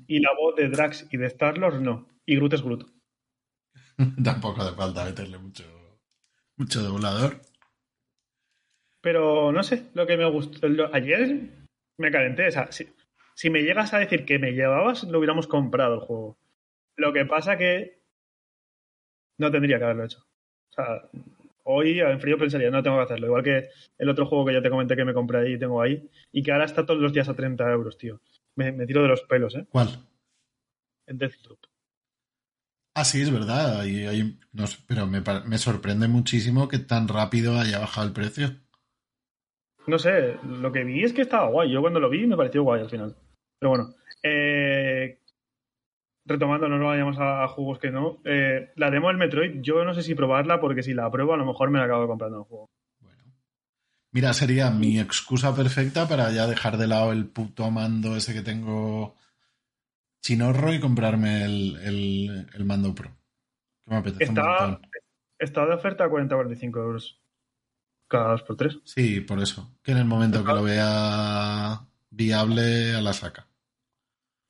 [0.08, 2.08] Y la voz de Drax y de Star-Lord no.
[2.26, 2.90] Y Groot es Groot.
[4.24, 5.64] Tampoco hace falta meterle mucho,
[6.56, 7.42] mucho doblador.
[9.08, 10.68] Pero no sé, lo que me gustó.
[10.68, 11.40] lo- ayer
[11.98, 12.46] me calenté.
[12.50, 12.90] O sea, si,
[13.36, 16.38] si me llegas a decir que me llevabas, lo hubiéramos comprado el juego.
[16.98, 18.02] Lo que pasa que
[19.38, 20.20] no tendría que haberlo hecho.
[20.72, 21.10] O sea,
[21.64, 23.28] hoy en frío pensaría, no tengo que hacerlo.
[23.28, 25.82] Igual que el otro juego que ya te comenté que me compré ahí y tengo
[25.82, 26.10] ahí.
[26.34, 28.20] Y que ahora está todos los días a 30 euros, tío.
[28.58, 29.66] Me, me tiro de los pelos, ¿eh?
[29.70, 29.88] ¿Cuál?
[31.06, 31.60] El Deathloop.
[32.94, 33.86] Ah, sí, es verdad.
[33.86, 38.50] Y hay- no pero me, me sorprende muchísimo que tan rápido haya bajado el precio.
[39.88, 41.72] No sé, lo que vi es que estaba guay.
[41.72, 43.16] Yo cuando lo vi me pareció guay al final.
[43.60, 45.20] Pero bueno, eh,
[46.26, 48.20] retomando, no nos vayamos a, a juegos que no.
[48.26, 51.38] eh, la demo del Metroid, yo no sé si probarla porque si la apruebo a
[51.38, 52.70] lo mejor me la acabo comprando el juego.
[53.00, 53.24] Bueno.
[54.12, 58.42] Mira, sería mi excusa perfecta para ya dejar de lado el puto mando ese que
[58.42, 59.16] tengo
[60.22, 63.10] chinorro y comprarme el, el- el mando pro.
[63.86, 64.80] Que me apetece Está,
[65.40, 67.22] está de oferta a 40-45 euros
[68.08, 68.82] cada 2x3.
[68.86, 69.78] Sí, por eso.
[69.84, 73.48] Que en el momento que lo vea viable, a la saca.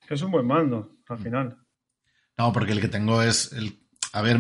[0.10, 1.58] Es un buen mando, al final.
[2.38, 3.80] No, porque el que tengo es el.
[4.14, 4.40] A ver,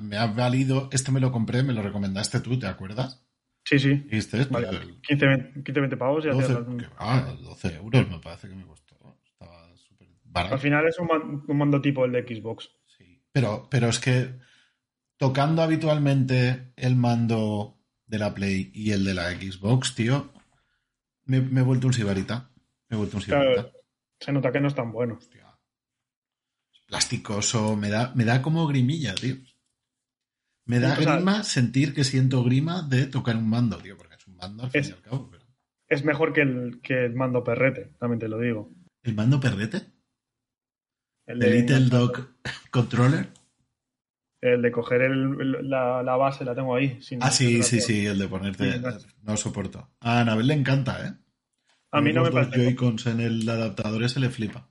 [0.00, 0.88] me ha valido.
[0.92, 3.20] Este me lo compré, me lo recomendaste tú, ¿te acuerdas?
[3.64, 3.94] Sí, sí.
[3.94, 4.54] Dijiste esto.
[4.54, 8.54] Vale, el 15-20 pavos y 12, hacías las- que va, 12 euros me parece que
[8.54, 9.18] me costó.
[9.26, 10.54] Estaba súper barato.
[10.54, 12.70] Al final es un, man- un mando tipo el de Xbox.
[12.86, 13.22] Sí.
[13.32, 14.38] Pero, pero es que
[15.16, 17.73] tocando habitualmente el mando
[18.06, 20.32] de la Play y el de la Xbox, tío,
[21.24, 22.50] me, me he vuelto un sibarita.
[22.88, 23.52] Me he vuelto un sibarita.
[23.62, 23.72] Claro,
[24.20, 25.14] se nota que no es tan bueno.
[25.18, 25.58] Hostia.
[26.72, 29.36] Es plasticoso, me da, me da como grimilla, tío.
[30.66, 34.36] Me da grima sentir que siento grima de tocar un mando, tío, porque es un
[34.36, 35.30] mando al fin Es- y al cabo.
[35.30, 35.44] Pero...
[35.88, 38.70] Es mejor que el, que el mando perrete, también te lo digo.
[39.02, 39.92] ¿El mando perrete?
[41.26, 42.28] El ¿El Little Dog
[42.70, 43.28] Controller?
[44.52, 47.00] El de coger el- el- la, la base, la tengo ahí.
[47.00, 48.72] sin- Ah, sí, sí, sí, el de ponerte.
[48.72, 48.80] Sí,
[49.22, 49.36] no.
[49.36, 49.90] Soporto.
[50.00, 51.12] A Anabel le encanta, ¿eh?
[51.92, 54.68] A mí no me parece, Joy-Cons en el adaptador ese le flipa.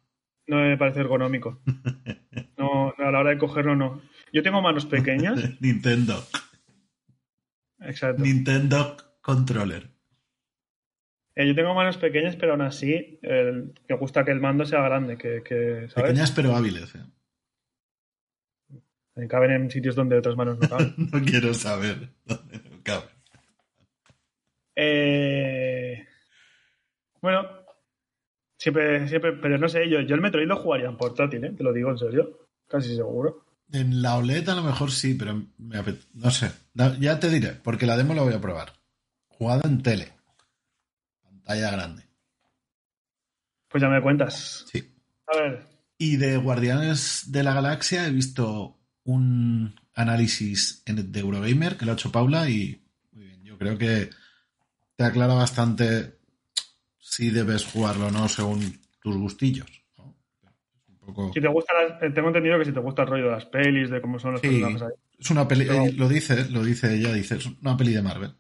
[0.48, 1.62] no me parece ergonómico.
[2.58, 4.02] No, a la hora de cogerlo no.
[4.32, 5.38] Yo tengo manos pequeñas.
[5.60, 6.24] Nintendo.
[7.80, 8.24] Exacto.
[8.24, 9.90] Nintendo Controller.
[11.36, 15.18] Eh, yo tengo manos pequeñas, pero aún así me gusta que el mando sea grande,
[15.18, 16.10] que, que, ¿sabes?
[16.12, 17.00] Pequeñas pero hábiles, ¿eh?
[19.16, 20.94] Que Caben en sitios donde otras manos no caben.
[21.12, 23.06] No quiero saber dónde no cabe.
[24.76, 26.06] Eh,
[27.22, 27.48] Bueno,
[28.58, 31.52] siempre, siempre, pero no sé, yo, yo el Metroid lo jugaría en portátil, ¿eh?
[31.56, 33.46] te lo digo en serio, casi seguro.
[33.72, 36.52] En la OLED a lo mejor sí, pero me apet- no sé.
[37.00, 38.74] Ya te diré, porque la demo la voy a probar.
[39.28, 40.14] Jugado en tele.
[41.24, 42.04] Pantalla grande.
[43.70, 44.66] Pues ya me cuentas.
[44.72, 44.94] Sí.
[45.28, 45.66] A ver,
[45.98, 51.96] Y de Guardianes de la Galaxia he visto un análisis de Eurogamer que lo ha
[51.96, 54.10] hecho Paula y muy bien, yo creo que
[54.96, 56.18] te aclara bastante
[57.00, 59.68] si debes jugarlo o no según tus gustillos.
[59.98, 60.16] ¿no?
[60.44, 61.32] Es un poco...
[61.34, 63.46] si te gusta, las- eh, tengo entendido que si te gusta el rollo de las
[63.46, 64.64] pelis, de cómo son los Sí.
[64.64, 64.76] ahí.
[65.20, 68.02] Es una peli, Pero- eh, lo dice, lo dice ella, dice, es una peli de
[68.02, 68.34] Marvel.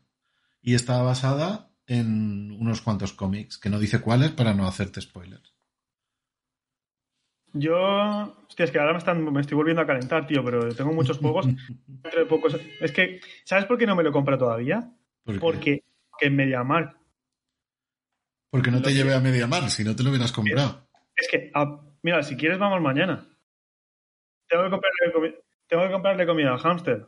[0.61, 5.52] Y está basada en unos cuantos cómics, que no dice cuáles para no hacerte spoilers.
[7.53, 7.75] Yo,
[8.47, 11.19] hostia, es que ahora me, están, me estoy volviendo a calentar, tío, pero tengo muchos
[11.19, 11.45] juegos.
[12.29, 12.57] Pocos.
[12.81, 14.91] Es que, ¿sabes por qué no me lo compro todavía?
[15.23, 15.83] Porque, Porque
[16.19, 16.97] que en MediaMarkt
[18.51, 20.87] porque no lo te que- lleve a media mar, si no te lo hubieras comprado.
[21.15, 23.27] Es que, ah, mira, si quieres vamos mañana.
[24.47, 27.07] Tengo que comprarle, tengo que comprarle comida al hámster.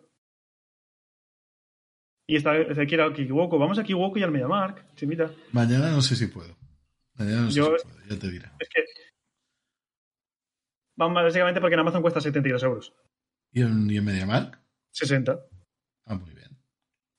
[2.27, 3.59] Y está Ezequiel a Kiwoko.
[3.59, 5.31] Vamos a Kiwoko y al MediaMark, chimita.
[5.51, 6.55] Mañana no sé si puedo.
[7.13, 8.47] Mañana no sé Yo- si puedo, ya te diré.
[8.59, 8.81] Es que.
[10.97, 12.93] Vamos, básicamente porque en Amazon cuesta 72 euros.
[13.51, 14.59] ¿Y en, y en MediaMark?
[14.91, 15.39] 60.
[16.05, 16.51] Ah, muy bien.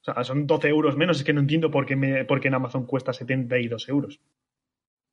[0.00, 1.18] O sea, son 12 euros menos.
[1.18, 4.20] Es que no entiendo por qué, me- por qué en Amazon cuesta 72 euros.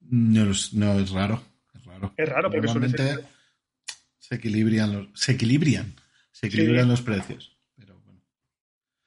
[0.02, 1.42] No, es- no, es raro.
[1.74, 2.14] Es raro.
[2.18, 3.26] Es raro porque Normalmente ser-
[4.20, 5.96] se equilibran los, se equilibran.
[6.32, 6.90] Se equilibran Sí.
[6.90, 7.58] los precios.
[7.76, 8.22] Pero bueno.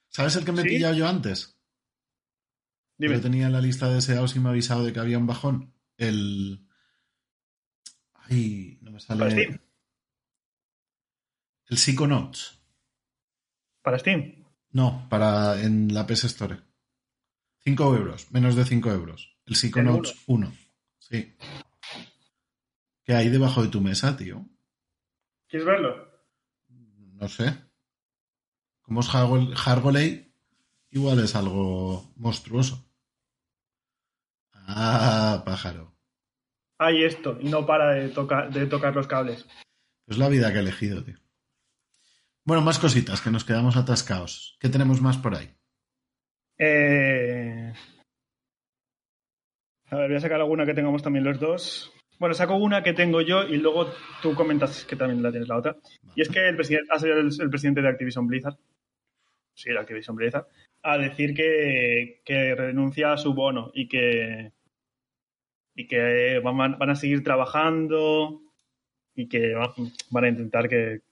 [0.08, 1.58] ¿Sabes el que me he pillado yo antes?
[2.98, 3.14] Dime.
[3.16, 5.26] Yo tenía en la lista de deseados y me ha avisado de que había un
[5.26, 5.72] bajón.
[5.98, 6.66] El.
[8.14, 8.75] Ay,
[9.06, 9.30] Para.
[9.30, 9.58] Steam.
[11.68, 12.60] El Psychonauts.
[13.82, 14.44] Para Steam.
[14.70, 16.60] No, para en la PS Store.
[17.64, 19.36] 5 euros, menos de 5 euros.
[19.46, 20.52] El Psychonauts 1.
[20.98, 21.36] Sí.
[23.04, 24.44] ¿Qué hay debajo de tu mesa, tío?
[25.48, 26.08] ¿Quieres verlo?
[26.68, 27.56] No sé.
[28.82, 30.32] Como es Hargol- Hargoley,
[30.90, 32.84] igual es algo monstruoso.
[34.52, 35.95] Ah, pájaro.
[36.78, 37.38] Hay esto.
[37.40, 39.46] Y no para de, tocar de tocar los cables.
[40.06, 41.16] Es la vida que he elegido, tío.
[42.44, 44.56] Bueno, más cositas, que nos quedamos atascados.
[44.60, 45.50] ¿Qué tenemos más por ahí?
[46.58, 47.72] Eh...
[49.88, 51.92] A ver, voy a sacar alguna que tengamos también los dos.
[52.18, 55.58] Bueno, saco una que tengo yo y luego tú comentas que también la tienes la
[55.58, 55.76] otra.
[56.14, 58.56] Y es que el presidente, ha salido el, el presidente de Activision Blizzard,
[59.54, 60.46] sí, de Activision Blizzard,
[60.82, 64.52] a decir que, que renuncia a su bono y que
[65.76, 68.40] y que van, van a seguir trabajando
[69.14, 69.74] y que va-
[70.10, 71.02] van a intentar que,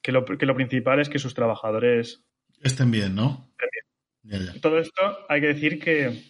[0.00, 2.22] que, lo, que lo principal es que sus trabajadores
[2.62, 3.50] Estén bien, ¿no?
[3.58, 3.68] Estén
[4.22, 4.60] Ya, ya.
[4.60, 6.22] todo esto hay que decir que,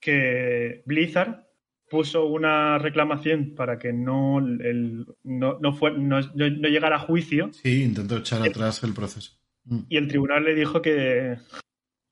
[0.00, 1.44] que Blizzard
[1.90, 7.52] puso una reclamación para que no, el, no, no, fue, no, no- llegara a juicio
[7.52, 9.32] Sí, intento echar atrás el proceso.
[9.66, 9.80] Mm.
[9.88, 11.38] y el tribunal le dijo que,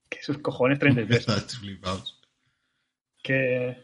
[0.08, 1.20] que sus cojones 33.
[1.28, 2.20] Estáis flipados.
[3.22, 3.76] que,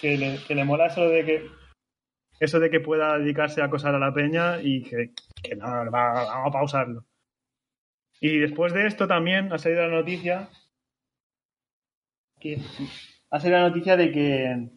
[0.00, 1.46] que, le, que le mola eso de que
[2.40, 6.24] eso de que pueda dedicarse a acosar a la peña y que, que no, va-
[6.24, 7.06] vamos a pausarlo.
[8.20, 10.48] Y después de esto también ha salido la noticia
[12.40, 12.58] que
[13.30, 14.68] ha salido la noticia de que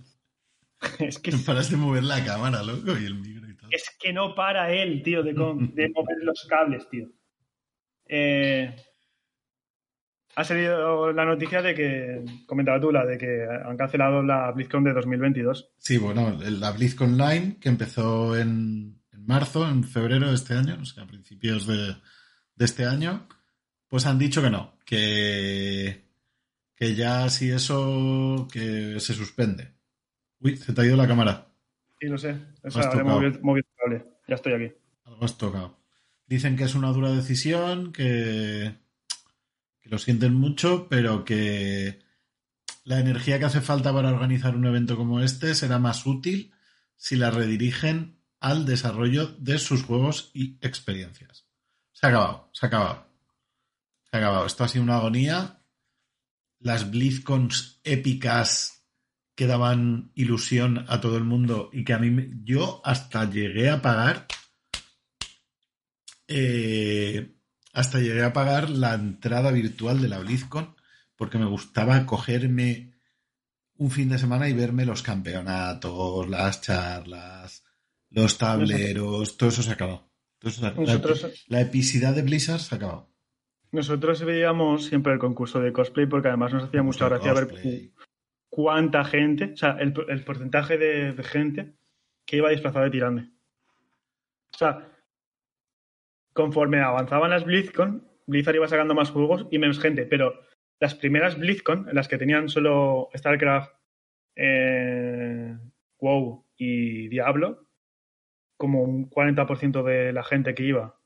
[1.08, 3.69] es que paras de mover la cámara, loco, y el micro y todo.
[3.71, 7.08] es que no para él, tío, de, con- de mover los cables, tío.
[8.08, 8.75] Eh,
[10.35, 14.83] ha salido la noticia de que, comentaba tú, la de que han cancelado la BlizzCon
[14.83, 15.71] de 2022.
[15.77, 20.77] Sí, bueno, la BlizzCon Online, que empezó en, en marzo, en febrero de este año,
[20.81, 21.95] o sea, a principios de,
[22.55, 23.27] de este año,
[23.87, 26.03] pues han dicho que no, que,
[26.75, 29.73] que ya si eso, que se suspende.
[30.41, 31.47] Uy, se te ha ido la cámara.
[31.99, 32.37] Sí, lo sé.
[32.61, 34.05] O sea, he movido el cable.
[34.27, 34.75] Ya estoy aquí.
[35.05, 35.79] Algo has tocado.
[36.27, 38.73] Dicen que es una dura decisión, que,
[39.85, 41.99] que lo sienten mucho, pero que
[42.85, 46.51] la energía que hace falta para organizar un evento como este será más útil
[46.95, 51.45] si la redirigen al desarrollo de sus juegos y experiencias.
[51.91, 53.07] Se ha acabado, se ha acabado.
[54.09, 54.45] Se ha acabado.
[54.47, 55.61] Esto ha sido una agonía.
[56.57, 58.87] Las BlizzCons épicas
[59.35, 63.83] que daban ilusión a todo el mundo y que a mí yo hasta llegué a
[63.83, 64.25] pagar
[66.27, 67.34] eh,
[67.75, 70.75] hasta llegué a pagar la entrada virtual de la BlizzCon
[71.15, 72.93] porque me gustaba cogerme
[73.77, 77.63] un fin de semana y verme los campeonatos, las charlas,
[78.09, 80.09] los tableros, todo eso se ha acabado.
[80.39, 83.09] Todo eso se ha- la, Nosotros, la epicidad de Blizzard se ha acabado.
[83.71, 87.47] nosotros veíamos siempre el concurso de cosplay porque además nos hacía mucha gracia ver
[88.49, 91.75] cuánta gente, o sea, el, el porcentaje de, de gente
[92.25, 93.29] que iba disfrazada de tirande.
[94.53, 94.94] O sea,
[96.35, 100.41] conforme avanzaban las BlizzCon, Blizzard iba sacando más juegos y menos gente, pero
[100.81, 103.73] las primeras BlizzCon, en las que tenían solo StarCraft,
[104.35, 105.57] eh,
[105.97, 107.69] WoW y Diablo,
[108.57, 110.99] como un 40% de la gente que iba,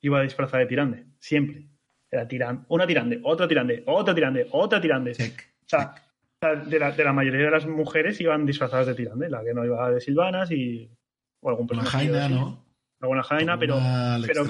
[0.00, 1.68] iba disfrazada de tirande, siempre.
[2.10, 5.12] Era tiran, una tirande, otra tirande, otra tirande, otra tirande.
[5.12, 5.40] Check.
[5.60, 5.94] O sea,
[6.54, 9.64] de la, de la mayoría de las mujeres iban disfrazadas de tirande, la que no
[9.64, 10.90] iba de Silvanas y.
[11.40, 12.28] O algún personaje jaina.
[12.30, 12.63] ¿no?
[13.04, 13.76] Alguna jaina, pero,
[14.26, 14.44] pero,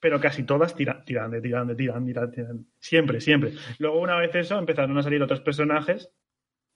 [0.00, 2.64] pero casi todas tiran, tirande, tirande, tirande, tirande, tirande.
[2.80, 3.52] Siempre, siempre.
[3.78, 6.10] Luego, una vez eso, empezaron a salir otros personajes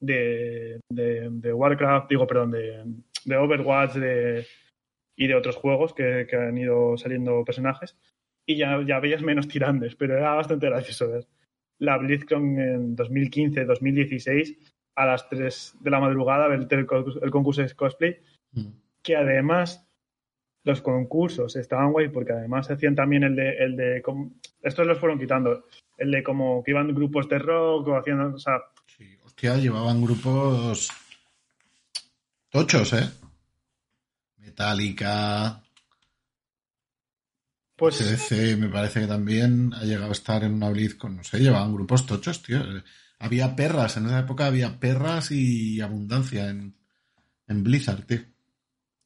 [0.01, 2.85] de, de, de Warcraft, digo, perdón, de,
[3.24, 4.47] de Overwatch de,
[5.16, 7.99] y de otros juegos que, que han ido saliendo personajes.
[8.47, 11.26] Y ya, ya veías menos tirandes, pero era bastante gracioso ver.
[11.81, 14.57] La BlizzCon en 2015, 2016,
[14.95, 16.87] a las 3 de la madrugada, ver el,
[17.20, 18.20] el concurso de cosplay
[18.53, 18.72] Mm.
[19.03, 19.89] que además
[20.63, 24.03] los concursos estaban guay porque además hacían también el de, el de
[24.63, 25.65] estos los fueron quitando,
[25.97, 30.03] el de como que iban grupos de rock o haciendo, o sea, Sí, hostia, llevaban
[30.03, 30.91] grupos
[32.51, 33.09] tochos, ¿eh?
[34.39, 35.63] Metallica,
[37.81, 41.39] pues CDC, me parece que también ha llegado a estar en una BlizzCon, no sé,
[41.39, 42.63] llevaban grupos tochos, tío.
[43.19, 46.77] Había perras, en esa época había perras y abundancia en,
[47.49, 48.21] en Blizzard, tío.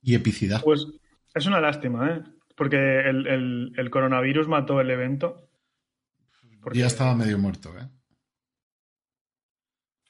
[0.02, 0.60] Y epicidad.
[0.60, 0.88] Pues
[1.34, 2.22] es una lástima, ¿eh?
[2.56, 5.48] Porque el, el- el coronavirus mató el evento.
[6.62, 7.88] Porque, Ya estaba medio muerto, ¿eh?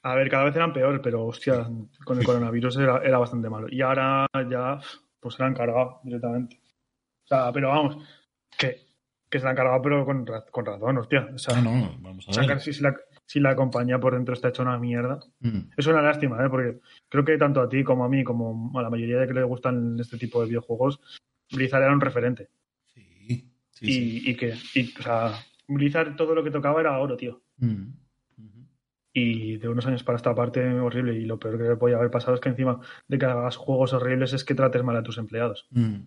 [0.02, 1.66] A ver, cada vez eran peor, pero hostia,
[2.04, 3.68] con el coronavirus era, era bastante malo.
[3.70, 4.78] Y ahora ya,
[5.18, 6.60] pues se la han cargado directamente.
[7.24, 8.06] O sea, pero vamos,
[8.58, 8.82] que,
[9.30, 11.28] que se la han cargado, pero con, ra- con razón, hostia.
[11.34, 12.60] O sea, No, no, vamos a ver.
[12.82, 12.94] la,
[13.26, 15.20] si la compañía por dentro está hecha una mierda.
[15.40, 16.48] Mm, Es una lástima, ¿eh?
[16.48, 19.34] Porque creo que tanto a ti como a mí, como a la mayoría de que
[19.34, 21.00] le gustan este tipo de videojuegos,
[21.50, 22.50] Blizzard era un referente.
[22.86, 24.30] Sí, sí, y, sí.
[24.30, 25.32] y que, y, o sea,
[25.68, 27.42] Blizzard todo lo que tocaba era oro, tío.
[27.58, 27.92] Mm.
[29.16, 31.16] Y de unos años para esta parte, horrible.
[31.16, 34.32] Y lo peor que podía haber pasado es que encima de que hagas juegos horribles
[34.32, 35.68] es que trates mal a tus empleados.
[35.70, 36.00] Mm.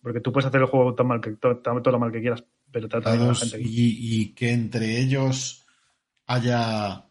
[0.00, 2.88] Porque tú puedes hacer el juego tan mal que, todo lo mal que quieras, pero
[2.88, 3.60] trata bien a la gente.
[3.60, 5.66] y, y que entre ellos
[6.28, 7.06] haya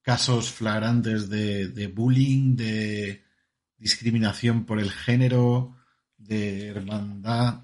[0.00, 3.22] casos flagrantes de, de bullying, de
[3.76, 5.76] discriminación por el género,
[6.16, 7.60] de hermandad.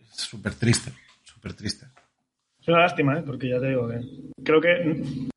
[0.00, 0.92] Es súper triste,
[1.22, 1.86] súper triste.
[2.60, 3.22] Es una lástima, ¿eh?
[3.24, 4.00] Porque ya te digo que
[4.42, 5.28] creo que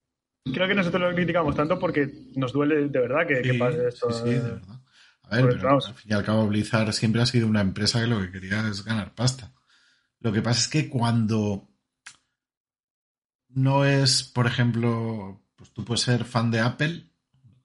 [0.51, 4.11] creo que nosotros lo criticamos tanto porque nos duele de verdad que, pase esto.
[4.11, 4.41] sí, sí, de eh.
[4.41, 4.79] verdad.
[5.23, 8.07] A ver, pero al fin y al cabo Blizzard siempre ha sido una empresa que
[8.07, 9.51] lo que quería es ganar pasta.
[10.19, 11.69] Lo que pasa es que cuando
[13.55, 17.05] no es, por ejemplo, pues tú puedes ser fan de Apple,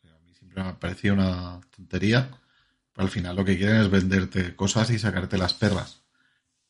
[0.00, 2.30] que a mí siempre me ha parecido una tontería,
[2.92, 6.02] pero al final lo que quieren es venderte cosas y sacarte las perras.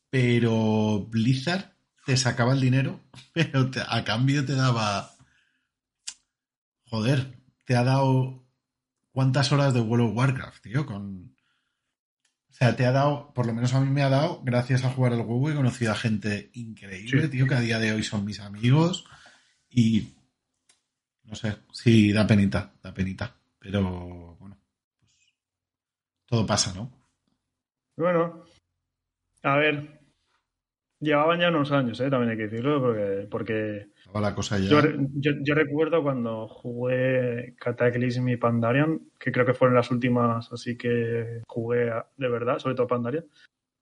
[0.09, 1.73] Pero Blizzard
[2.05, 2.99] te sacaba el dinero,
[3.33, 5.15] pero a cambio te daba...
[6.85, 8.43] Joder, te ha dado
[9.11, 11.35] cuántas horas de of Warcraft, tío, con...
[12.61, 14.89] O sea, te ha dado, por lo menos a mí me ha dado, gracias a
[14.89, 17.29] jugar al juego, he conocido a gente increíble, Sí.
[17.29, 19.05] tío, que a día de hoy son mis amigos
[19.69, 20.09] y...
[21.23, 24.57] No sé, sí, da penita, da penita, pero bueno,
[24.99, 25.25] pues
[26.25, 26.91] todo pasa, ¿no?
[27.95, 28.43] Bueno,
[29.43, 29.98] a ver,
[30.99, 32.09] llevaban ya unos años, ¿eh?
[32.09, 33.87] También hay que decirlo, porque, porque
[34.21, 34.69] la cosa ya...
[34.69, 34.81] yo,
[35.15, 40.77] yo, yo recuerdo cuando jugué Cataclysm y Pandarian, que creo que fueron las últimas así
[40.77, 43.25] que jugué a- de verdad, sobre todo Pandarian,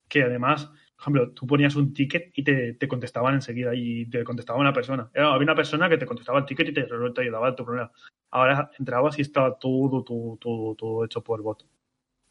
[0.08, 4.24] que además, por ejemplo, tú ponías un ticket y te, te contestaban enseguida y te
[4.24, 5.10] contestaba una persona.
[5.14, 7.66] Era- había una persona que te contestaba el ticket y te, te ayudaba a tu
[7.66, 7.92] problema.
[8.32, 11.64] Ahora entrabas y estaba todo, todo, todo, todo hecho por bot.
[11.64, 11.68] O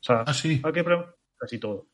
[0.00, 0.84] sea, Ah, sí, ¿a qué
[1.38, 1.86] Casi todo.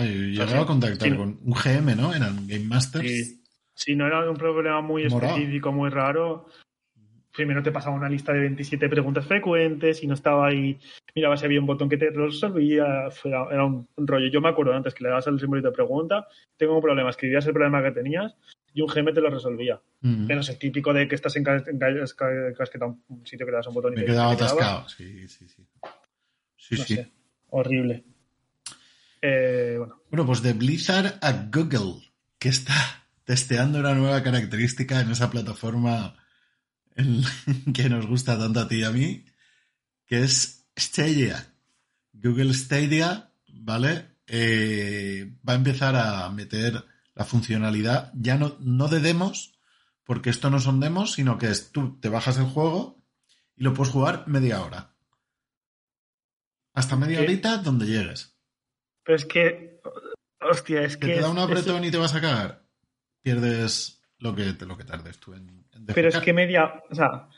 [0.00, 1.16] Yo sí, a contactar sí.
[1.16, 2.14] con un GM, ¿no?
[2.14, 3.06] Eran Game Masters.
[3.06, 3.38] Sí.
[3.74, 5.34] Si no era un problema muy Morado.
[5.34, 6.46] específico, muy raro,
[7.34, 10.78] primero te pasaba una lista de 27 preguntas frecuentes y no estaba ahí,
[11.14, 12.84] miraba si había un botón que te lo resolvía,
[13.24, 14.28] era, era un, rollo.
[14.30, 16.26] Yo me acuerdo antes que le dabas el simbolito de pregunta,
[16.56, 18.34] tengo un problema, escribías el problema que tenías
[18.74, 19.80] y un GM te lo resolvía.
[20.02, 20.26] Mm.
[20.26, 23.26] Que no es el típico de que estás en, ca- en ca- ca- casqueta un
[23.26, 24.52] sitio que le das un botón y Me te- quedaba te quedaba.
[24.52, 24.88] atascado.
[24.90, 25.64] Sí, sí, sí.
[26.56, 26.94] Sí, No sí.
[26.96, 27.10] sé,
[27.48, 28.04] horrible.
[29.22, 32.74] Eh, bueno, Bueno, pues de Blizzard a Google, que está
[33.24, 36.16] testeando una nueva característica en esa plataforma
[36.96, 37.22] en-
[37.74, 39.24] que nos gusta tanto a ti y a mí,
[40.06, 41.54] que es Stadia.
[42.12, 44.16] Google Stadia, ¿vale?
[44.26, 49.54] Eh, va a empezar a meter la funcionalidad, ya no, no de demos,
[50.04, 53.02] porque esto no son demos, sino que es tú te bajas el juego
[53.56, 54.94] y lo puedes jugar media hora.
[56.74, 57.24] Hasta media ¿Qué?
[57.24, 58.31] horita donde llegues.
[59.04, 59.80] Pero es que,
[60.40, 61.14] hostia, es Que que...
[61.14, 62.62] te da un es- apretón y te vas a cagar.
[63.22, 67.28] Pierdes lo que, lo que tardes tú en, en Pero es que media, o sea,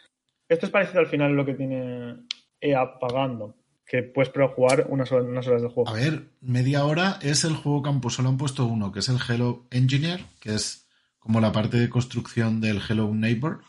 [0.48, 2.26] esto es parecido al final lo que tiene
[2.60, 3.56] EA pagando,
[3.86, 5.90] que puedes jugar unas horas, unas horas del juego.
[5.90, 9.18] A ver, media hora es el juego puesto, solo han puesto uno, que es el
[9.28, 10.88] Hello Engineer, que es
[11.18, 13.62] como la parte de construcción del Hello Neighbor,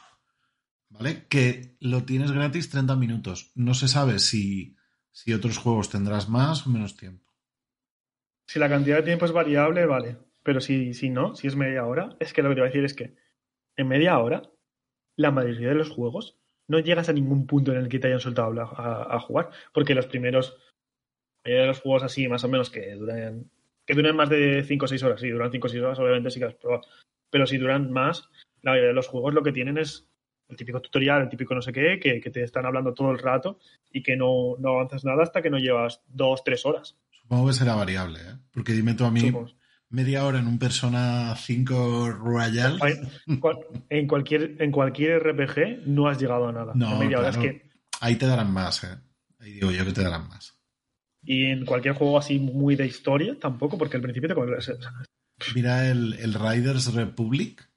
[0.90, 1.26] ¿vale?
[1.28, 3.52] Que lo tienes gratis 30 minutos.
[3.56, 4.76] No se sabe si,
[5.12, 7.25] si otros juegos tendrás más o menos tiempo.
[8.48, 10.18] Si la cantidad de tiempo es variable, vale.
[10.44, 12.72] Pero si, si no, si es media hora, es que lo que te voy a
[12.72, 13.16] decir es que
[13.76, 14.44] en media hora,
[15.18, 16.38] la mayoría de los juegos
[16.68, 19.50] no llegas a ningún punto en el que te hayan soltado a, jugar.
[19.74, 20.58] Porque los primeros,
[21.44, 23.50] la mayoría de los juegos así, más o menos, que duran,
[23.86, 25.22] que duran más de 5 o 6 horas.
[25.22, 26.82] Sí, duran 5 o 6 horas, obviamente sí que has probado.
[27.30, 28.30] Pero si duran más,
[28.62, 30.08] la mayoría de los juegos lo que tienen es
[30.48, 33.20] el típico tutorial, el típico no sé qué, que, que te están hablando todo el
[33.20, 33.60] rato
[33.92, 36.98] y que no, no avanzas nada hasta que no llevas 2, 3 horas.
[37.26, 38.36] Supongo que será variable, ¿eh?
[38.54, 39.50] Porque dime tú a mí, Supongo.
[39.90, 42.80] media hora en un Persona 5 Royal.
[43.90, 46.74] En cualquier, en cualquier RPG no has llegado a nada.
[46.76, 47.30] No, En media hora.
[47.30, 47.70] Es que,
[48.02, 48.96] Ahí te darán más, ¿eh?
[49.40, 50.56] Ahí digo yo que te darán más.
[51.24, 54.74] y en cualquier juego así muy de historia tampoco, porque al principio te
[55.56, 57.68] Mira el, el Riders Republic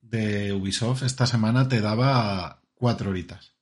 [0.00, 3.54] de Ubisoft esta semana te daba cuatro horitas.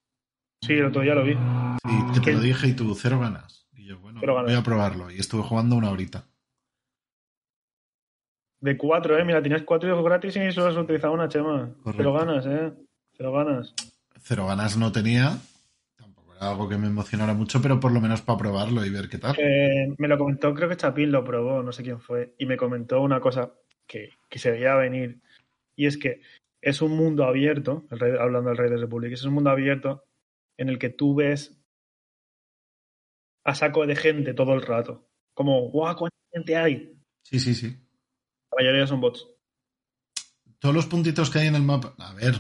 [0.60, 1.32] Sí, el otro día lo vi.
[1.32, 2.32] Y que te ¿Qué?
[2.34, 3.61] lo dije y tú, cero ganas.
[3.82, 5.10] Y yo, bueno, Cero voy a probarlo.
[5.10, 6.24] Y estuve jugando una horita.
[8.60, 9.24] De cuatro, ¿eh?
[9.24, 11.74] Mira, tenías cuatro hijos gratis y solo has utilizado una chema.
[11.82, 11.96] Correcto.
[11.96, 12.72] Pero ganas, ¿eh?
[13.18, 13.74] Pero ganas.
[14.20, 15.36] Cero ganas no tenía.
[15.96, 19.08] Tampoco era algo que me emocionara mucho, pero por lo menos para probarlo y ver
[19.08, 19.34] qué tal.
[19.36, 22.56] Eh, me lo comentó, creo que Chapín lo probó, no sé quién fue, y me
[22.56, 23.52] comentó una cosa
[23.84, 25.20] que, que se veía venir.
[25.74, 26.20] Y es que
[26.60, 30.04] es un mundo abierto, el rey- hablando del Rey de Republic, es un mundo abierto
[30.56, 31.58] en el que tú ves
[33.44, 35.08] a saco de gente todo el rato.
[35.34, 36.92] Como, guau, cuánta gente hay.
[37.22, 37.76] Sí, sí, sí.
[38.50, 39.26] La mayoría son bots,
[40.58, 41.94] Todos los puntitos que hay en el mapa.
[41.98, 42.34] A ver,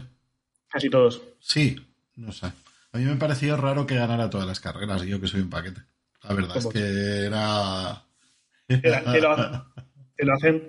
[0.68, 1.22] casi todos.
[1.40, 1.76] sí,
[2.16, 2.46] no sé.
[2.46, 5.80] A mí me pareció raro que ganara todas las carreras, yo que soy un paquete.
[6.22, 8.04] La verdad es que era.
[8.68, 9.32] Te lo
[10.34, 10.68] hacen,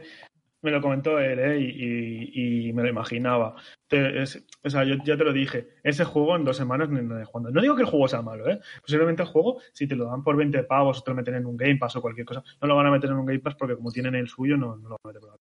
[0.64, 1.60] me lo comentó él, ¿eh?
[1.60, 3.56] y, y- y me lo imaginaba.
[3.88, 7.20] Te- es- o sea, yo ya te lo dije, ese juego en dos semanas no
[7.20, 7.52] he jugado.
[7.52, 8.60] No digo que el juego sea malo, ¿eh?
[8.82, 11.46] posiblemente el juego, si te lo dan por 20 pavos o te lo meten en
[11.46, 13.56] un Game Pass o cualquier cosa, no lo van a meter en un Game Pass
[13.56, 15.40] porque como tienen el suyo, no, no lo van a meter por.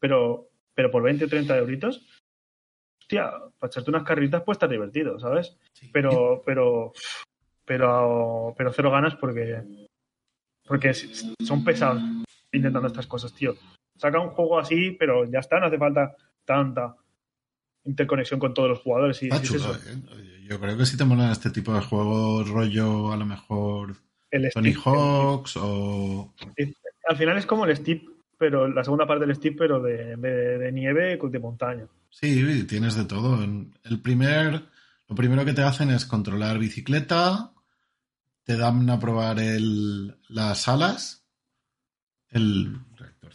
[0.00, 2.06] Pero, pero por 20 o 30 euritos,
[3.00, 5.56] hostia, para echarte unas carritas puede estar divertido, ¿sabes?
[5.72, 5.90] Sí.
[5.92, 6.92] pero pero
[7.66, 9.62] pero pero cero ganas porque
[10.66, 12.02] porque son pesados
[12.52, 13.54] intentando estas cosas tío
[13.96, 16.14] saca un juego así pero ya está no hace falta
[16.44, 16.96] tanta
[17.84, 20.40] interconexión con todos los jugadores y Está si es chulo, eso, ¿eh?
[20.48, 23.96] Yo creo que si te molan este tipo de juegos, rollo a lo mejor
[24.30, 26.34] el Tony Steep- Hawks o.
[27.08, 28.02] al final es como el Steep
[28.36, 31.86] pero la segunda parte del Steep pero de, en vez de, de nieve de montaña
[32.10, 33.42] Sí, tienes de todo.
[33.42, 34.62] En El primer,
[35.08, 37.52] lo primero que te hacen es controlar bicicleta,
[38.44, 41.26] te dan a probar el, las alas,
[42.28, 42.78] el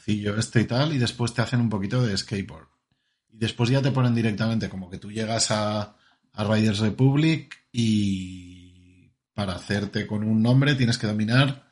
[0.08, 2.68] este y tal, y después te hacen un poquito de skateboard.
[3.30, 5.96] Y después ya te ponen directamente como que tú llegas a,
[6.34, 11.70] a Riders Republic y para hacerte con un nombre tienes que dominar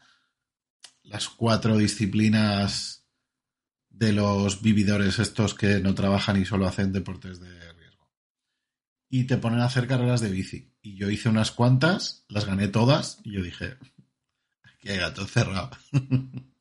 [1.04, 3.06] las cuatro disciplinas
[3.90, 8.12] de los vividores estos que no trabajan y solo hacen deportes de riesgo.
[9.10, 10.74] Y te ponen a hacer carreras de bici.
[10.82, 13.78] Y yo hice unas cuantas, las gané todas, y yo dije,
[14.64, 15.72] aquí hay gato cerrado.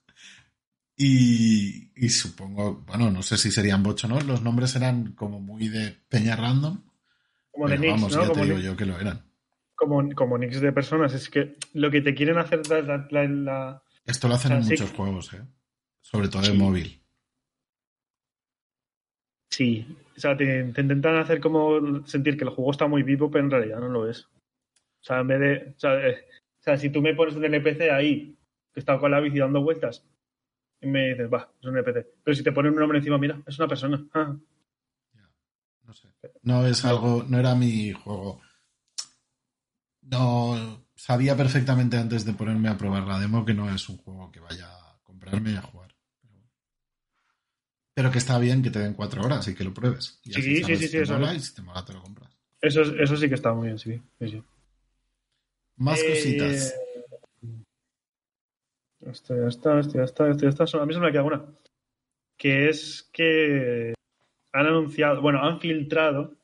[0.97, 5.97] y, y supongo, bueno, no sé si serían no, los nombres eran como muy de
[6.09, 6.83] peña random.
[7.51, 8.23] como de Nix vamos, ¿no?
[8.23, 9.23] ya como, te digo yo que lo eran.
[9.75, 13.25] como, como Nix de personas es que lo que te quieren hacer la, la- la-
[13.29, 14.71] la- Esto lo hacen en sí.
[14.71, 15.43] muchos juegos, ¿eh?
[16.01, 16.59] sobre todo en Sí.
[16.59, 17.03] móvil.
[19.51, 19.87] Sí,
[20.17, 23.45] o sea, te, te intentan hacer como sentir que el juego está muy vivo, pero
[23.45, 24.25] en realidad no lo es.
[24.25, 25.75] O sea, en vez de.
[25.77, 26.25] O sea, eh,
[26.59, 28.37] o sea, si tú me pones un NPC ahí,
[28.73, 30.05] que está con la bici dando vueltas,
[30.81, 32.07] y me dices, va, es un NPC.
[32.25, 34.05] Pero si te ponen un nombre encima, mira, es una persona.
[34.15, 34.37] Ah,
[35.87, 36.09] No sé.
[36.43, 38.41] No es algo, no era mi juego.
[40.03, 44.31] No sabía perfectamente antes de ponerme a probar la demo que no es un juego
[44.31, 45.95] que vaya a comprarme y a jugar.
[47.95, 50.21] Pero, que está bien que te den cuatro horas y que lo pruebes.
[50.23, 51.93] Y Sí, así sí, sabes sí, sí, te eso mola y si te mola te
[51.95, 52.31] lo compras.
[52.61, 54.01] eso, es- eso sí que está muy bien, sí.
[54.19, 54.43] sí, sí.
[55.79, 56.75] Más Eh, cositas.
[59.11, 60.65] Esto ya está, esto ya está, esto ya está.
[60.79, 61.45] A mí se me queda una.
[62.37, 63.95] Que es que
[64.53, 66.37] han anunciado, bueno, han filtrado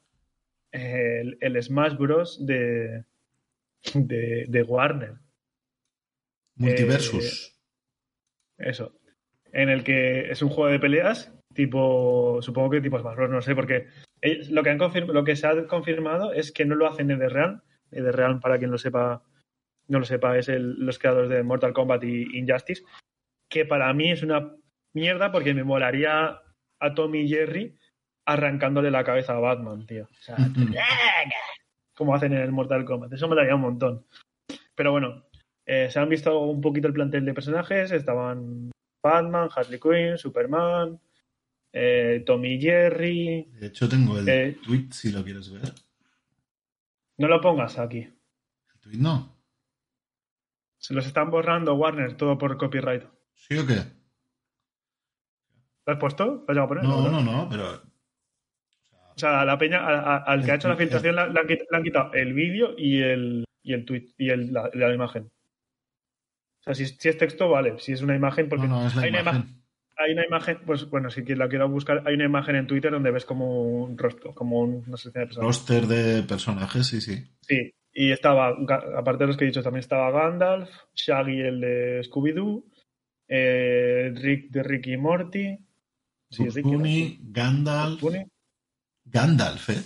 [0.70, 2.44] el, el Smash Bros.
[2.46, 3.04] de,
[3.94, 5.14] de, de Warner.
[6.56, 7.58] Multiversus.
[8.58, 8.94] Eso.
[9.52, 13.30] En el que es un juego de peleas, tipo, supongo que tipo Smash Bros.
[13.30, 13.88] No sé, porque
[14.50, 17.08] lo que, han lo que se ha confirmado es que no lo hacen.
[17.08, 19.22] De Real, para quien lo sepa,
[19.88, 22.82] no lo sepa, es el- los creadores de Mortal Kombat y Injustice.
[23.48, 24.54] Que para mí es una
[24.94, 26.40] mierda porque me molaría
[26.80, 27.76] a Tommy y Jerry
[28.26, 30.04] arrancándole la cabeza a Batman, tío.
[30.04, 30.36] O sea,
[31.94, 33.12] como hacen en el Mortal Kombat.
[33.12, 34.06] Eso me daría un montón.
[34.74, 35.24] Pero bueno,
[35.66, 37.90] eh, se han visto un poquito el plantel de personajes.
[37.92, 38.70] Estaban
[39.02, 40.98] Batman, Harley Quinn, Superman,
[41.72, 43.48] eh, Tommy y Jerry.
[43.60, 45.72] De hecho, tengo el eh, tweet si lo quieres ver.
[47.18, 47.98] No lo pongas aquí.
[48.00, 49.31] El tweet no.
[50.82, 53.04] Se los están borrando Warner todo por copyright.
[53.34, 53.76] ¿Sí o qué?
[55.86, 56.24] ¿Lo has puesto?
[56.26, 56.84] ¿Lo has llegado a poner?
[56.84, 57.10] No, ¿verdad?
[57.20, 57.82] no, no, pero.
[59.14, 61.82] O sea, a la peña, a- a- al que ha hecho la filtración le, han
[61.84, 65.30] quitado el vídeo y el, y el tweet y el- la, la imagen.
[66.60, 67.78] O sea, si, si es texto, vale.
[67.78, 69.42] Si es una imagen, porque no, no, es la hay, Una imagen.
[69.42, 69.62] ima-
[69.98, 73.10] hay una imagen, pues bueno, si la quiero buscar, hay una imagen en Twitter donde
[73.12, 75.46] ves como un rostro, como un- una sección de personas.
[75.46, 77.22] Roster de personajes, sí, sí.
[77.42, 78.56] Sí, y estaba,
[78.96, 82.64] aparte de los que he dicho, también estaba Gandalf, Shaggy, el de Scooby-Doo,
[83.28, 85.58] eh, Rick de Ricky y Morty.
[86.30, 87.18] Sí.
[87.20, 88.00] Gandalf.
[88.00, 88.26] Bunny,
[89.04, 89.82] Gandalf, ¿eh?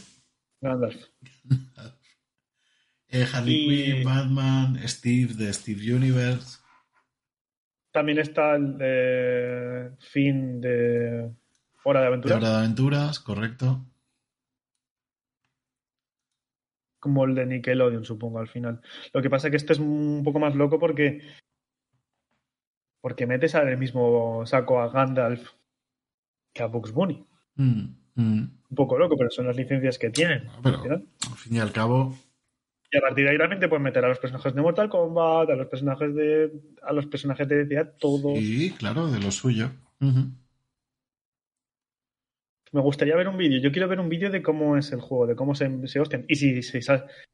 [0.60, 0.96] Gandalf.
[3.08, 6.58] Eh, Harley Quinn, Batman, Steve de Steve Universe.
[7.92, 11.30] También está el de Finn de
[11.84, 13.86] Hora de De Aventura, Hora de Aventuras, correcto.
[16.98, 18.80] Como el de Nickelodeon, supongo, al final.
[19.12, 21.22] Lo que pasa es que este es un poco más loco porque
[23.00, 25.52] porque metes al mismo saco a Gandalf
[26.52, 27.24] que a Bugs Bunny.
[27.54, 27.84] Mm,
[28.16, 28.50] mm.
[28.68, 30.48] Un poco loco, pero son las licencias que tienen.
[30.62, 32.18] Pero al fin y al cabo,
[32.90, 35.54] Y a partir de ahí realmente puedes meter a los personajes de Mortal Kombat, a
[35.54, 36.50] los personajes de.
[36.82, 38.38] a los personajes de DCA, todos.
[38.38, 39.70] sí, claro, de lo suyo.
[42.72, 43.60] Me gustaría ver un vídeo.
[43.60, 46.24] Yo quiero ver un vídeo de cómo es el juego, de cómo se, se hostian.
[46.28, 46.80] Y si, si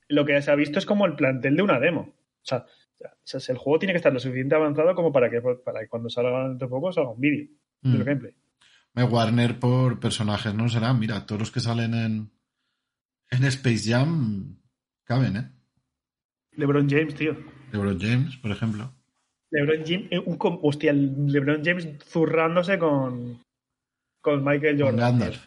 [0.08, 2.00] lo que se ha visto es como el plantel de una demo.
[2.00, 2.66] O sea,
[3.00, 5.88] o sea, el juego tiene que estar lo suficiente avanzado como para que, para que
[5.88, 7.48] cuando salga dentro de poco salga un vídeo
[7.82, 8.02] Mm.
[8.04, 8.34] gameplay.
[8.94, 10.68] Me Warner por personajes, ¿no?
[10.68, 12.30] Será, mira, todos los que salen en,
[13.30, 14.56] en Space Jam
[15.04, 15.50] caben, ¿eh?
[16.52, 17.36] LeBron James, tío.
[17.72, 18.92] LeBron James, por ejemplo.
[19.50, 23.42] LeBron James, eh, un, hostia, LeBron James zurrándose con,
[24.22, 24.96] con Michael Jordan.
[24.96, 25.46] Gandalf.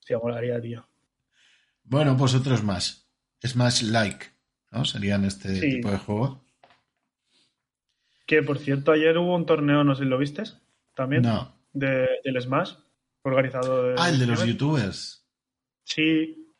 [0.00, 0.86] Hostia, molaría, tío.
[1.82, 3.08] Bueno, pues otros más.
[3.44, 4.26] Smash Like,
[4.70, 4.84] ¿no?
[4.84, 5.70] Serían este Sí.
[5.76, 6.38] tipo de juegos.
[8.26, 10.58] Que por cierto, ayer hubo un torneo, no sé si lo vistes,
[10.94, 11.58] también, No.
[11.72, 12.74] de, del Smash,
[13.22, 13.82] organizado.
[13.88, 15.26] de- Ah, el de los youtubers.
[15.84, 16.54] Sí,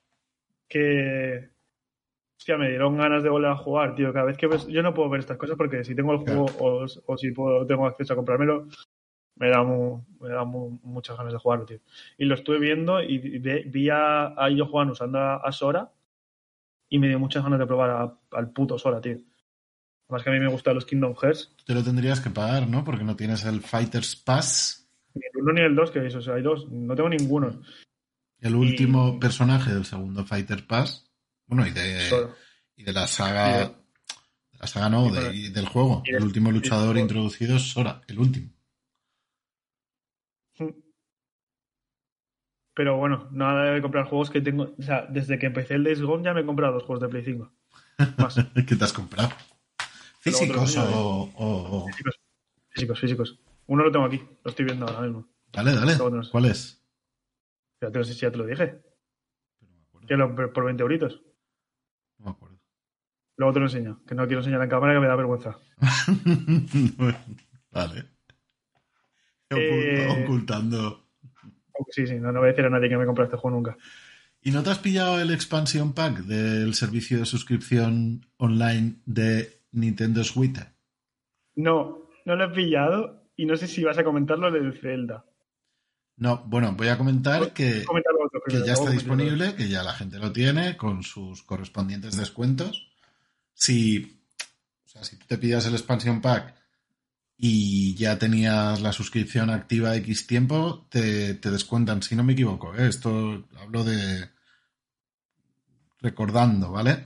[0.69, 1.54] que.
[2.45, 4.13] Hostia, me dieron ganas de volver a jugar, tío.
[4.13, 4.67] Cada vez que ves.
[4.67, 7.67] Yo no puedo ver estas cosas porque si tengo el juego o, o si puedo,
[7.67, 8.69] tengo acceso a comprármelo,
[9.37, 11.79] me da, mu- me da mu- muchas ganas de jugarlo, tío.
[12.19, 15.91] Y lo estuve viendo y vi, vi a, a ellos jugar usando a, a Sora
[16.91, 19.17] y me dio muchas ganas de probar a- al puto Sora, tío.
[20.11, 21.51] Además que a mí me gustan los Kingdom Hearts.
[21.65, 22.85] Te lo tendrías que pagar, ¿no?
[22.85, 24.87] Porque no tienes el Fighters Pass.
[25.15, 26.71] Ni el uno ni el dos, que eso, hay dos.
[26.71, 27.63] No tengo ninguno.
[28.41, 31.04] El último personaje del segundo Fighter Pass.
[31.47, 32.29] Bueno, y de,
[32.77, 33.59] y de la saga.
[33.59, 33.65] De-
[34.53, 36.03] de la saga no, de- y del juego.
[36.07, 38.51] y el último luchador introducido es Sora, el último.
[42.75, 44.75] Pero bueno, nada de comprar juegos que tengo.
[44.79, 47.09] O sea, desde que empecé el Days Gone ya me he comprado dos juegos de
[47.09, 47.53] Play 5.
[48.19, 48.35] Más.
[48.67, 49.31] ¿Qué te has comprado?
[50.19, 50.83] ¿Físicos o,
[51.37, 52.21] o- o- físicos,
[52.71, 53.39] físicos, físicos.
[53.67, 55.29] Uno lo tengo aquí, lo estoy viendo ahora mismo.
[55.53, 55.97] Dale, dale.
[56.31, 56.83] ¿Cuál es?
[57.79, 58.83] Fíjate, no sé si ya te lo dije.
[60.09, 61.23] Que lo, por 20 euritos.
[62.25, 62.59] No me acuerdo.
[63.37, 64.01] Luego te lo enseño.
[64.07, 65.59] Que no quiero enseñar en cámara que me da vergüenza.
[67.71, 68.05] vale.
[69.51, 71.05] Eh, Ocult- Ocultando.
[71.91, 73.77] Sí, sí, no, no voy a decir a nadie que me compre este juego nunca.
[74.41, 80.23] ¿Y no te has pillado el expansion pack del servicio de suscripción online de Nintendo
[80.23, 80.59] Switch?
[81.57, 85.25] No, no lo he pillado y no sé si vas a comentar lo del Zelda.
[86.17, 90.19] No, bueno, voy a comentar que, otro que ya está disponible, que ya la gente
[90.19, 92.89] lo tiene con sus correspondientes descuentos.
[93.53, 94.21] Si,
[94.85, 96.55] o sea, si tú te pidas el expansion pack
[97.37, 102.75] y ya tenías la suscripción activa X tiempo, te, te descuentan, si no me equivoco,
[102.75, 102.89] ¿eh?
[102.89, 104.31] esto hablo de
[106.01, 107.05] recordando, ¿vale?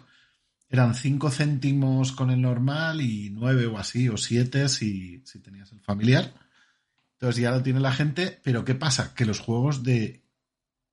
[0.68, 5.72] Eran 5 céntimos con el normal y 9 o así, o 7 si, si tenías
[5.72, 6.30] el familiar.
[7.20, 9.12] Entonces ya lo tiene la gente, pero ¿qué pasa?
[9.12, 10.22] Que los juegos de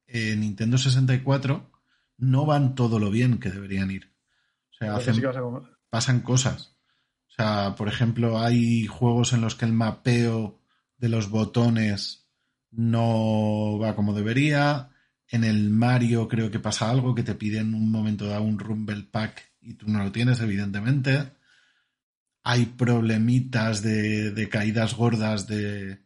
[0.07, 1.71] eh, Nintendo 64
[2.17, 4.11] no van todo lo bien que deberían ir.
[4.71, 5.21] O sea, hacen, sí
[5.87, 6.75] pasan cosas.
[7.29, 10.59] O sea, por ejemplo, hay juegos en los que el mapeo
[10.97, 12.27] de los botones
[12.71, 14.89] no va como debería.
[15.27, 19.03] En el Mario creo que pasa algo que te piden un momento dado un Rumble
[19.11, 21.33] Pack y tú no lo tienes, evidentemente.
[22.43, 26.04] Hay problemitas de, de caídas gordas de,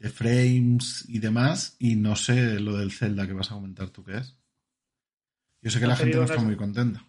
[0.00, 1.76] de frames y demás.
[1.78, 4.36] Y no sé lo del Zelda que vas a comentar tú qué es.
[5.62, 7.04] Yo sé que la gente no está muy contenta.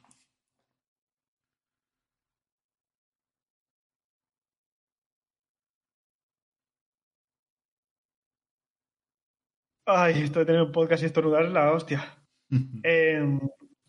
[9.85, 12.17] Ay, esto de tener un podcast y estornudar es la hostia.
[12.83, 13.39] Eh,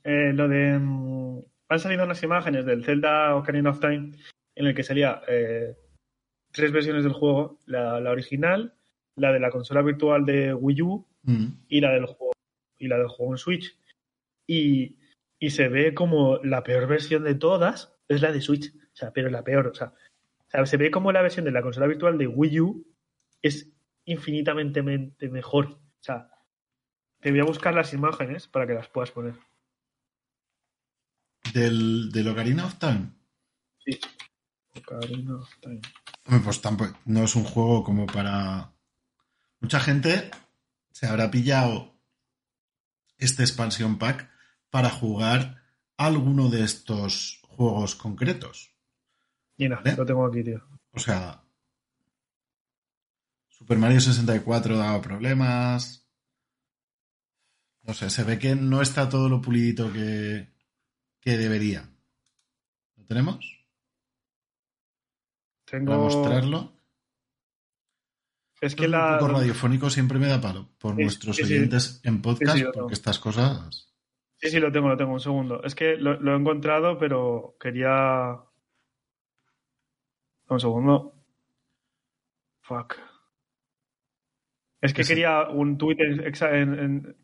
[0.05, 0.79] eh, lo de.
[0.79, 4.13] mm, han salido unas imágenes del Zelda Ocarina of Time
[4.55, 5.77] en el que salía eh,
[6.53, 8.73] tres versiones del juego: la, la original,
[9.17, 11.47] la de la consola virtual de Wii U Mm.
[11.69, 12.33] y la del juego,
[12.79, 13.79] y la del juego en Switch.
[14.45, 14.97] Y,
[15.39, 17.95] y se ve como la peor versión de todas.
[18.09, 18.75] es la de Switch.
[18.75, 19.69] O sea, pero la peor.
[19.69, 22.61] O sea, o sea, se ve como la versión de la consola virtual de Wii
[22.61, 22.87] U
[23.41, 23.71] es
[24.05, 25.67] infinitamente mente mejor.
[25.67, 26.29] O sea,
[27.21, 29.35] te voy a buscar las imágenes para que las puedas poner.
[31.55, 33.13] ¿Del, del Ocarina of Time?
[33.79, 33.99] Sí.
[34.77, 35.81] Ocarina of Time.
[36.43, 38.72] Pues tampoco, no es un juego como para...
[39.63, 40.29] Mucha gente
[40.91, 41.95] se habrá pillado
[43.17, 44.29] este expansion pack
[44.71, 45.63] para jugar
[45.97, 48.75] alguno de estos juegos concretos.
[49.57, 49.95] Mira, ¿Vale?
[49.95, 50.61] lo tengo aquí, tío.
[50.91, 51.45] O sea,
[53.49, 56.09] Super Mario 64 daba problemas.
[57.83, 60.53] No sé, se ve que no está todo lo pulidito que,
[61.21, 61.89] que debería.
[62.97, 63.65] ¿Lo tenemos?
[65.67, 65.99] Para Tengo.
[65.99, 66.82] mostrarlo.
[68.63, 69.19] Es que la.
[69.21, 71.55] un radiofónico siempre me da palo por Sí, nuestros sí, sí.
[71.55, 72.85] oyentes en podcast, Sí, lo tengo.
[72.85, 73.93] porque estas cosas.
[74.39, 75.63] Sí, sí, lo tengo, lo tengo, un segundo.
[75.65, 78.37] Es que lo, lo he encontrado, pero quería.
[80.49, 81.15] Un segundo.
[82.63, 82.95] Fuck.
[84.81, 87.17] Es que quería un tweet en, en- en-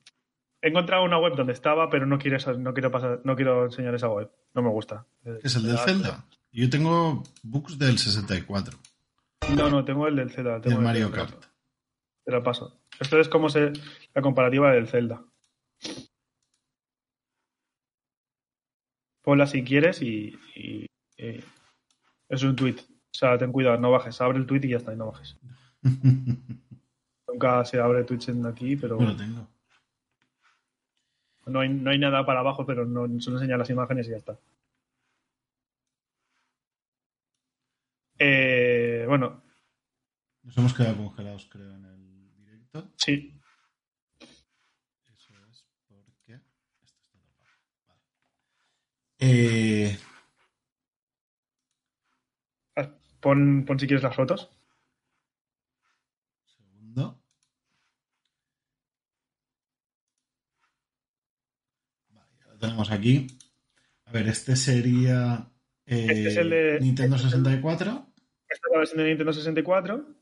[0.60, 3.94] He encontrado una web donde estaba, pero no quiero, no quiero pasar, no quiero enseñar
[3.94, 4.28] esa web.
[4.54, 5.06] No me gusta.
[5.44, 6.24] Es el del Zelda.
[6.50, 8.76] Yo tengo books del 64,
[9.56, 10.60] No, no, tengo el del Zelda.
[10.60, 11.10] Tengo el Mario.
[11.10, 11.44] Kart.
[12.24, 12.80] Te lo paso.
[13.00, 13.72] Esto es como se,
[14.14, 15.24] la comparativa del Zelda.
[19.22, 20.86] Ponla si quieres y, y-
[21.16, 21.44] y-
[22.28, 22.76] es un tweet.
[22.80, 24.20] O sea, ten cuidado, no bajes.
[24.20, 25.36] Abre el tweet y ya está, y no bajes.
[27.28, 29.46] Nunca se abre Twitch en aquí, pero Yo lo tengo.
[31.46, 34.16] no hay, no hay nada para abajo, pero no solo enseña las imágenes y ya
[34.16, 34.38] está.
[38.18, 38.67] Eh,
[39.08, 39.42] bueno,
[40.42, 42.92] Nos hemos quedado congelados, creo, en el directo.
[42.96, 43.34] sí.
[44.20, 46.34] Eso es porque.
[46.82, 47.48] Esto está tapado.
[47.86, 48.00] Vale.
[49.18, 49.98] Eh,
[53.20, 54.48] Pon, pon si quieres las fotos.
[56.44, 57.20] segundo.
[62.10, 63.26] Vale, ya lo tenemos aquí.
[64.06, 65.50] A ver, este sería.
[65.84, 68.07] eh, Este es el de- Nintendo este es el- 64.
[68.48, 70.14] Esta es la versión de Nintendo 64.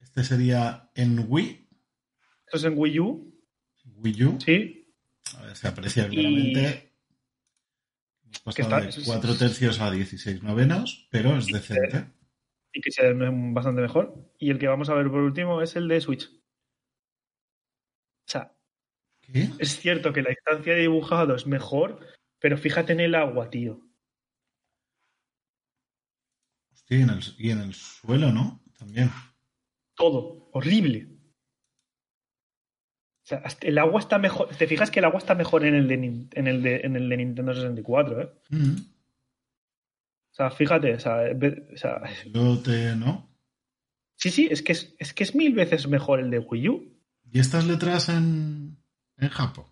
[0.00, 1.68] Este sería en Wii.
[2.46, 3.40] Esto es en Wii U.
[3.96, 4.38] Wii U.
[4.40, 4.92] Sí.
[5.36, 6.92] A ver, se aprecia claramente.
[8.44, 12.06] Hemos Que pasado está- de 4 tercios a 16 novenos, pero es decente.
[12.72, 14.32] y que se ve bastante mejor.
[14.38, 16.26] Y el que vamos a ver por último es el de Switch.
[16.28, 18.54] O sea,
[19.20, 19.48] ¿Qué?
[19.58, 21.98] es cierto que la instancia de dibujado es mejor,
[22.38, 23.80] pero fíjate en el agua, tío.
[26.90, 28.62] Y en el, y en el suelo, ¿no?
[28.78, 29.10] También.
[29.94, 30.50] Todo.
[30.52, 31.06] Horrible.
[33.22, 34.48] O sea, el agua está mejor.
[34.56, 37.08] ¿Te fijas que el agua está mejor en el de, en el de, en el
[37.08, 38.30] de Nintendo 64, eh?
[38.52, 43.28] O sea, fíjate, o sea, ve- o sea, Lote, ¿no?
[44.16, 46.98] sí, sí, es que es, es que es mil veces mejor el de Wii U.
[47.32, 48.76] ¿Y estas letras en,
[49.16, 49.66] en Japón?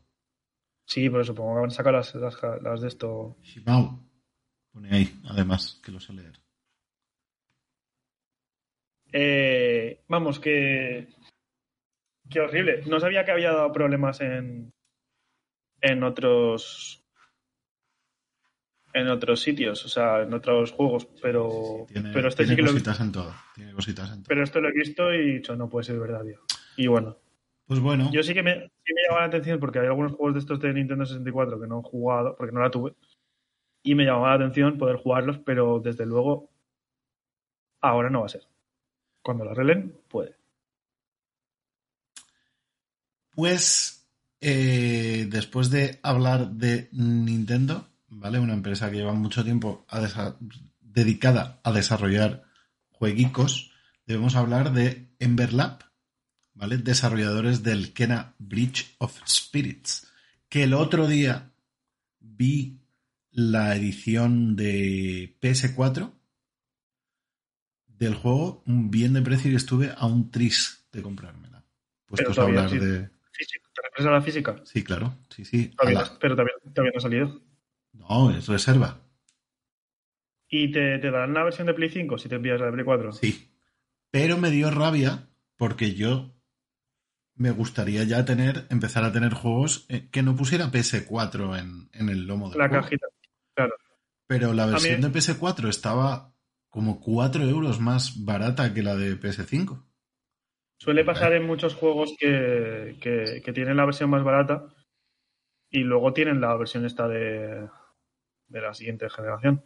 [0.87, 3.37] Sí, pero supongo que van a sacar las, las, las de esto.
[3.43, 4.05] Shimao.
[4.73, 6.39] Pone ahí, además, que lo sé leer.
[9.13, 11.09] Eh, vamos, que.
[12.29, 12.83] Qué horrible.
[12.87, 14.73] No sabía que había dado problemas en.
[15.81, 17.05] En otros.
[18.95, 21.87] En otros sitios, o sea, en otros juegos, pero.
[21.87, 22.73] Sí, tiene pero este tiene sí que lo.
[22.73, 23.35] cositas en todo.
[23.55, 24.29] Tiene cositas en todo.
[24.29, 26.41] Pero esto lo he visto y he dicho, no puede ser verdad, tío.
[26.77, 27.19] Y bueno,
[27.67, 30.35] pues bueno, yo sí que me, sí me llamaba la atención porque hay algunos juegos
[30.35, 32.95] de estos de Nintendo 64 que no he jugado, porque no la tuve.
[33.83, 36.51] Y me llamaba la atención poder jugarlos, pero desde luego.
[37.81, 38.43] Ahora no va a ser.
[39.29, 40.37] Cuando lo arreglen, puede.
[43.33, 44.09] pues
[44.41, 48.39] eh, después de hablar de Nintendo, ¿vale?
[48.39, 49.85] Una empresa que lleva mucho tiempo
[50.81, 52.45] dedicada a desarrollar
[52.89, 53.71] jueguicos,
[54.07, 55.85] debemos hablar de Emberlab,
[56.55, 56.79] ¿vale?
[56.79, 60.09] Desarrolladores del Kena Bridge of Spirits,
[60.49, 61.53] que el otro día
[62.19, 62.81] vi
[63.31, 66.18] la edición de PS4
[67.99, 71.65] del juego bien de precio y estuve a un tris de comprármela.
[72.07, 72.85] Puestos a todavía hablar sí.
[72.87, 72.99] de...
[73.09, 74.61] ¿Te refieres a la física?
[74.65, 75.71] Sí, claro, sí, sí.
[75.75, 77.41] a Todavía la- pero todavía, todavía no ha salido.
[77.93, 79.01] No, es reserva.
[80.49, 82.85] ¿Y te, te darán una versión de Play 5 si te envías la de Play
[82.85, 83.13] 4?
[83.13, 83.51] Sí.
[84.11, 86.35] Pero me dio rabia porque yo
[87.35, 92.09] me gustaría ya tener, empezar a tener juegos eh, que no pusiera PS4 en, en
[92.09, 92.83] el lomo del La juego.
[92.85, 93.07] cajita.
[94.27, 96.35] Pero la versión de PS4 estaba
[96.69, 99.85] como 4 euros más barata que la de PS5.
[100.81, 104.69] Suele pasar en muchos juegos que, que- que tienen la versión más barata
[105.71, 107.69] y luego tienen la versión esta de,
[108.49, 109.63] de la siguiente generación.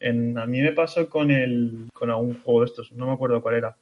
[0.00, 3.40] En, a mí me pasó con el con algún juego de estos, no me acuerdo
[3.42, 3.76] cuál era.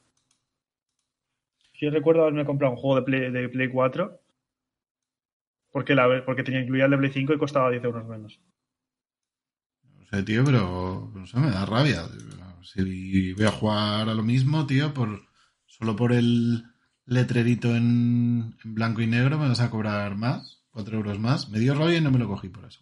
[1.74, 4.20] Yo recuerdo haberme comprado un juego de Play, de Play 4
[5.72, 8.40] porque, la, porque tenía incluía el de Play 5 y costaba 10 euros menos.
[9.98, 12.02] No sé, tío, pero no sé, me da rabia.
[12.64, 14.92] Si voy a jugar a lo mismo, tío,
[15.66, 16.64] solo por el
[17.06, 21.48] letrerito en, blanco y negro me vas a cobrar más, 4 euros más.
[21.48, 22.80] Me dio rabia y no me lo cogí por eso.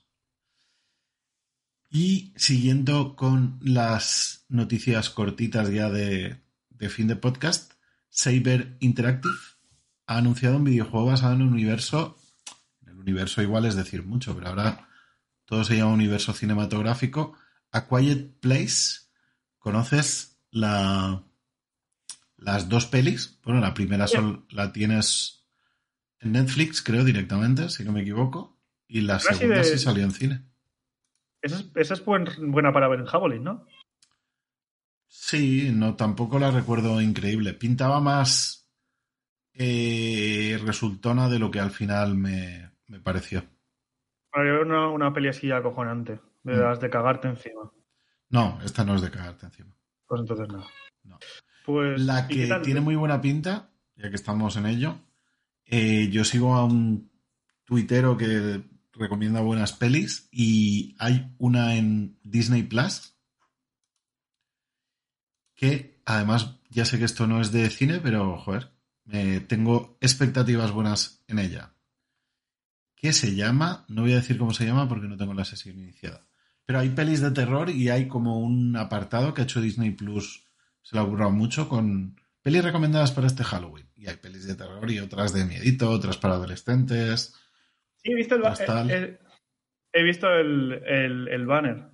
[1.90, 7.72] Y siguiendo con las noticias cortitas ya de, de fin de podcast,
[8.08, 9.34] Saber Interactive
[10.06, 12.18] ha anunciado un videojuego basado en un universo.
[12.86, 14.88] El universo igual es decir mucho, pero ahora
[15.44, 17.36] todo se llama universo cinematográfico.
[17.72, 19.01] A Quiet Place.
[19.62, 21.22] ¿Conoces la,
[22.36, 23.38] las dos pelis?
[23.44, 25.46] Bueno, la primera sol, la tienes
[26.18, 28.58] en Netflix, creo, directamente, si no me equivoco.
[28.88, 30.44] Y la segunda de- sí salió en cine.
[31.40, 33.66] Esa es, esa es buen- buena para ver en Javelin, ¿no?
[35.06, 37.54] Sí, no, tampoco la recuerdo increíble.
[37.54, 38.68] Pintaba más
[39.54, 43.44] eh, resultona de lo que al final me, me pareció.
[44.30, 46.60] Para ver una, una peli así acojonante, de Mm.
[46.60, 47.70] las de cagarte encima.
[48.32, 49.76] No, esta no es de cagarte encima.
[50.06, 50.66] Pues entonces nada.
[51.04, 51.18] No.
[51.64, 54.98] Pues, La ¿y qué que tiene muy buena pinta, ya que estamos en ello,
[55.66, 57.10] eh, yo sigo a un
[57.64, 58.62] tuitero que
[58.94, 63.14] recomienda buenas pelis y hay una en Disney Plus
[65.54, 68.72] que además ya sé que esto no es de cine, pero joder,
[69.46, 71.74] tengo expectativas buenas en ella.
[72.96, 75.78] Que se llama, no voy a decir cómo se llama porque no tengo la sesión
[75.78, 76.26] iniciada.
[76.64, 80.46] Pero hay pelis de terror y hay como un apartado que ha hecho Disney Plus,
[80.82, 83.88] se le ha currado mucho con pelis recomendadas para este Halloween.
[83.96, 87.34] Y hay pelis de terror y otras de miedito, otras para adolescentes.
[87.96, 88.90] Sí, he visto el, Pues tal.
[88.90, 89.18] eh, eh,
[89.92, 91.90] he visto el, el- el banner.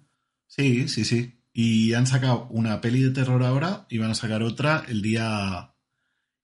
[0.47, 1.35] Sí, sí, sí.
[1.53, 5.75] Y han sacado una peli de terror ahora y van a sacar otra el día.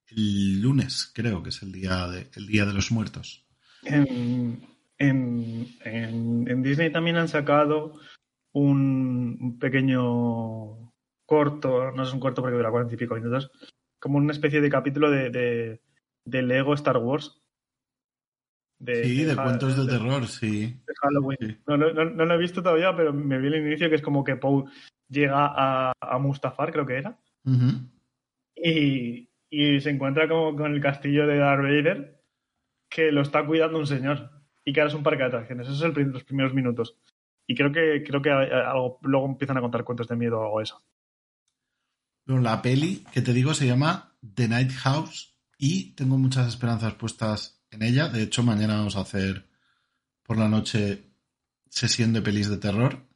[0.09, 3.47] El lunes, creo que es el día de, el día de los muertos.
[3.85, 4.67] En,
[4.99, 7.99] en- en- en Disney también han sacado
[8.55, 10.93] un, un pequeño
[11.27, 13.51] corto, no es un corto porque dura cuarenta y pico minutos,
[14.01, 15.81] como una especie de capítulo de, de,
[16.25, 17.41] de Lego Star Wars.
[18.87, 20.67] Sí, de cuentos de terror, sí.
[20.87, 21.39] de Halloween.
[21.41, 21.57] Sí.
[21.67, 24.03] No, no- no- no lo he visto todavía, pero me vi el inicio que es
[24.03, 24.65] como que Poe
[25.09, 27.19] llega a, a Mustafar, creo que era,
[28.57, 32.21] y, y se encuentra como con el castillo de Darth Vader,
[32.91, 34.31] que lo está cuidando un señor,
[34.65, 35.67] y que ahora es un parque de atracciones.
[35.67, 36.97] Esos son los primeros minutos.
[37.47, 40.45] Y creo que, creo que eh, algo- luego empiezan a contar cuentos de miedo o
[40.45, 40.83] algo eso.
[42.27, 46.95] Bueno, la peli que te digo se llama The Night House y tengo muchas esperanzas
[46.95, 48.09] puestas en ella.
[48.09, 49.47] De hecho, mañana vamos a hacer
[50.23, 51.05] por la noche
[51.69, 53.07] sesión de pelis de terror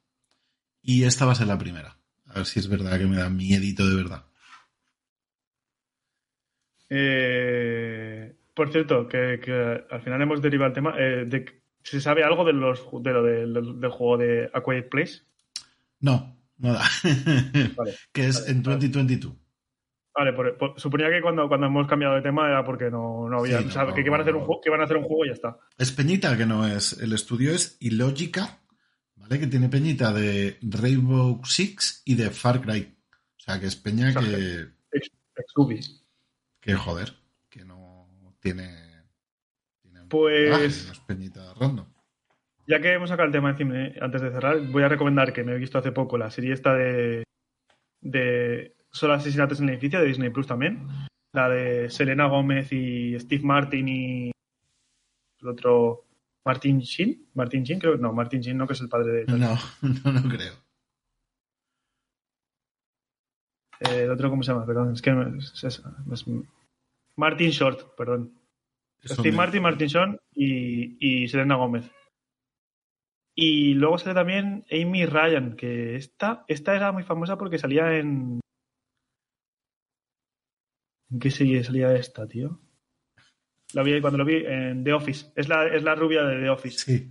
[0.82, 1.96] y esta va a ser la primera.
[2.26, 4.26] A ver si es verdad que me da miedito de verdad.
[6.90, 10.94] Eh, por cierto, que, que al final hemos derivado el tema.
[10.98, 15.22] eh, de, ¿Se sabe algo de los, de lo del- juego de A Quiet Place?
[16.00, 16.82] No, no da.
[17.76, 17.94] Vale.
[18.12, 18.76] que es Vale, en vale.
[18.76, 19.34] 2022.
[20.14, 23.38] Vale, por- por- suponía que cuando, cuando hemos cambiado de tema era porque no, no
[23.38, 23.58] había.
[23.58, 24.96] Sí, no, o sea, que, que van a hacer un juego, que van a hacer
[24.96, 25.58] un juego y ya está.
[25.78, 26.94] Es Peñita, que no es.
[26.94, 28.58] El estudio es Illogica,
[29.16, 29.38] ¿vale?
[29.38, 32.96] Que tiene Peñita de Rainbow Six y de Far Cry.
[33.36, 34.66] O sea, que es Peña O sea, que,
[35.36, 35.80] Exubi.
[36.60, 37.12] que joder,
[37.48, 38.08] que no
[38.40, 38.87] tiene.
[40.08, 41.86] Pues- Peñita random.
[42.66, 45.42] Ya que hemos sacado el tema encima, eh, antes de cerrar, voy a recomendar que
[45.42, 47.24] me he visto hace poco la serie esta de.
[48.00, 50.86] de Solo asesinatos en el edificio de Disney Plus también.
[51.32, 54.30] La de Selena Gómez y Steve Martin y.
[55.40, 56.04] el otro.
[56.44, 57.26] Martin Sheen.
[57.34, 57.96] Martin Sheen, creo.
[57.98, 59.24] No, Martin Sheen no, que es el padre de.
[59.26, 59.36] No,
[59.82, 60.54] no, no creo.
[63.80, 64.66] Eh, el otro, ¿cómo se llama?
[64.66, 65.82] Perdón, es que no- es- es-
[66.12, 66.24] es-
[67.16, 68.37] Martin Short, perdón.
[69.04, 71.90] Steve Martin, Martin Short y, y Selena Gómez.
[73.34, 78.40] Y luego sale también Amy Ryan, que esta, esta era muy famosa porque salía en.
[81.10, 82.60] ¿En qué serie salía esta, tío?
[83.74, 85.32] La vi cuando lo vi en The Office.
[85.36, 86.78] Es la, es la rubia de The Office.
[86.78, 87.10] Sí.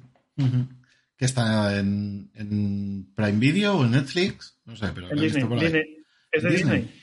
[1.15, 4.59] Que está en, en Prime Video o en Netflix.
[4.65, 5.43] No sé, pero En Disney.
[5.43, 5.63] visto por ahí.
[5.63, 6.03] Disney.
[6.31, 6.81] Es de Disney.
[6.81, 7.01] Disney.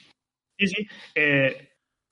[0.59, 0.87] Sí, sí.
[1.15, 1.71] Eh,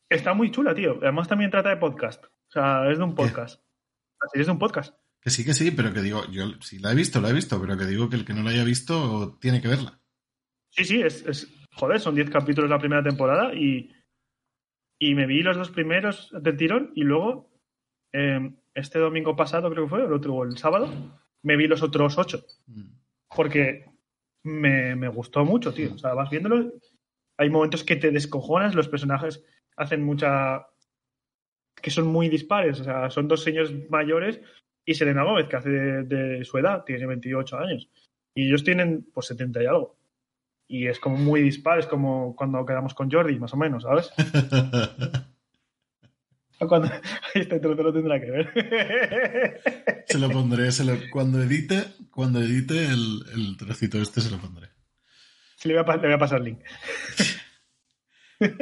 [0.09, 0.99] está muy chula, tío.
[1.03, 2.25] Además también trata de podcast.
[2.53, 3.63] O sea, es de un podcast.
[4.21, 4.95] La serie es de un podcast.
[5.21, 7.59] Que sí, que sí, pero que digo, yo si la he visto, la he visto,
[7.61, 10.01] pero que digo que el que no la haya visto tiene que verla.
[10.71, 13.91] Sí, sí, es, es- joder, son 10 capítulos la primera temporada y,
[14.99, 17.51] y me vi los dos primeros del tirón y luego
[18.13, 20.93] eh, este domingo pasado creo que fue, el otro o el sábado,
[21.43, 22.45] me vi los otros ocho.
[22.67, 22.91] Mm.
[23.35, 23.87] porque
[24.45, 25.95] me, me gustó mucho, tío.
[25.95, 26.73] O sea, vas viéndolo,
[27.39, 29.43] hay momentos que te descojonas, los personajes
[29.77, 30.67] hacen mucha...
[31.83, 34.41] que son muy dispares, o sea, son dos señores mayores
[34.85, 37.89] y Selena Gómez, que hace de, de su edad, tiene 28 años.
[38.35, 39.99] Y ellos tienen, pues, 70 y algo.
[40.67, 44.11] Y es como muy dispar, es como cuando quedamos con Jordi, más o menos, ¿sabes?
[46.69, 46.89] Cuando,
[47.35, 49.63] este trozo lo tendrá que ver.
[50.07, 54.39] se lo pondré, se lo- cuando edite, cuando edite el, el trocito este se lo
[54.39, 54.69] pondré.
[55.65, 56.61] Le, voy a, le voy a pasar el link.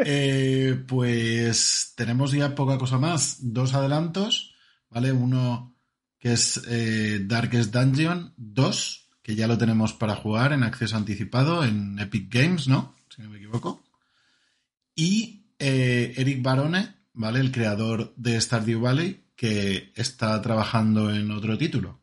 [0.05, 3.39] Eh, pues tenemos ya poca cosa más.
[3.41, 4.55] Dos adelantos,
[4.91, 5.13] ¿vale?
[5.13, 5.77] Uno
[6.19, 11.65] que es eh, Darkest Dungeon 2, que ya lo tenemos para jugar en acceso anticipado
[11.65, 12.95] en Epic Games, ¿no?
[13.09, 13.83] Si no me equivoco.
[14.95, 17.41] Y eh, Eric Barone, ¿vale?
[17.41, 22.03] El creador de Stardew Valley, que está trabajando en otro título.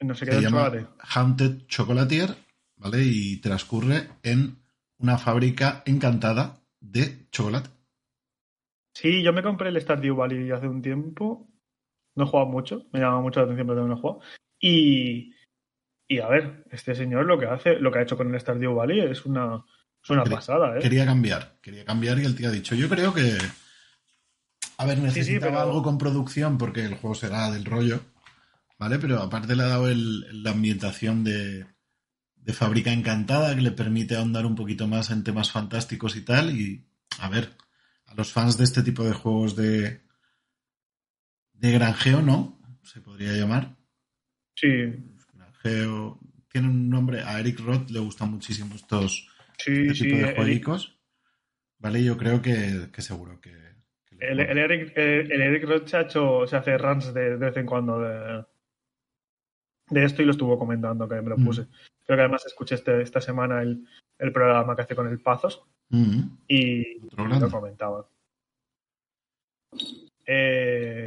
[0.00, 0.72] No sé qué Se llama.
[0.98, 2.36] Haunted Chocolatier,
[2.76, 3.04] ¿vale?
[3.04, 4.58] Y transcurre en
[4.98, 7.70] una fábrica encantada de chocolate.
[8.94, 11.48] Sí, yo me compré el Stardew Valley hace un tiempo.
[12.16, 14.20] No he jugado mucho, me llama mucho la atención, pero también no he jugado.
[14.60, 15.34] Y,
[16.08, 18.74] y a ver, este señor lo que hace, lo que ha hecho con el Stardew
[18.74, 19.64] Valley es una,
[20.02, 20.80] es una Quería- pasada, ¿eh?
[20.82, 23.38] Quería cambiar, quería cambiar y el tío ha dicho, yo creo que...
[24.78, 28.00] A ver, sí, necesitaba pero- algo con producción porque el juego será del rollo,
[28.78, 28.98] ¿vale?
[28.98, 31.66] Pero aparte le ha dado el- la ambientación de,
[32.48, 36.50] de fábrica encantada que le permite ahondar un poquito más en temas fantásticos y tal.
[36.58, 36.82] Y,
[37.20, 37.50] a ver,
[38.06, 40.00] a los fans de este tipo de juegos de,
[41.52, 42.58] de granjeo, ¿no?
[42.82, 43.76] Se podría llamar.
[44.54, 44.68] Sí,
[45.34, 46.18] Granjeo...
[46.50, 49.28] Tiene un nombre, a Eric Roth le gustan muchísimo estos,
[49.58, 50.04] sí, este sí.
[50.04, 50.98] tipo de jueguicos.
[51.78, 53.52] Vale, yo creo que, que seguro que.
[54.18, 57.36] El, el Eric, el, el Eric Roth se, ha hecho, se hace runs de, de
[57.36, 58.46] vez en cuando de,
[59.90, 61.44] de esto y lo estuvo comentando, que me lo Mm.
[61.44, 61.66] puse.
[62.06, 63.84] Creo que además escuché este, esta semana el,
[64.18, 68.06] el programa que hace con el Pazos Mm, y lo comentaba.
[70.26, 71.06] Eh,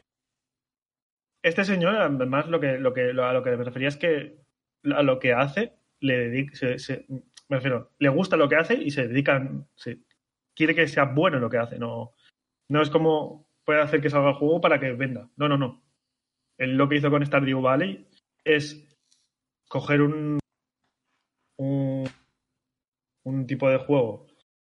[1.44, 4.38] este señor, además, lo que, lo que, lo- a lo que me refería es que
[4.92, 7.06] a lo que hace, le dedica, se- se-
[7.50, 10.00] me refiero, le gusta lo que hace y se dedican, se,
[10.56, 12.14] quiere que sea bueno lo que hace, no,
[12.70, 15.30] no es como puede hacer que salga el juego para que venda.
[15.38, 15.84] No, no, no.
[16.58, 18.08] Él lo que hizo con Stardew Valley
[18.44, 18.88] es
[19.68, 20.40] coger un,
[21.58, 22.10] un,
[23.24, 24.28] un tipo de juego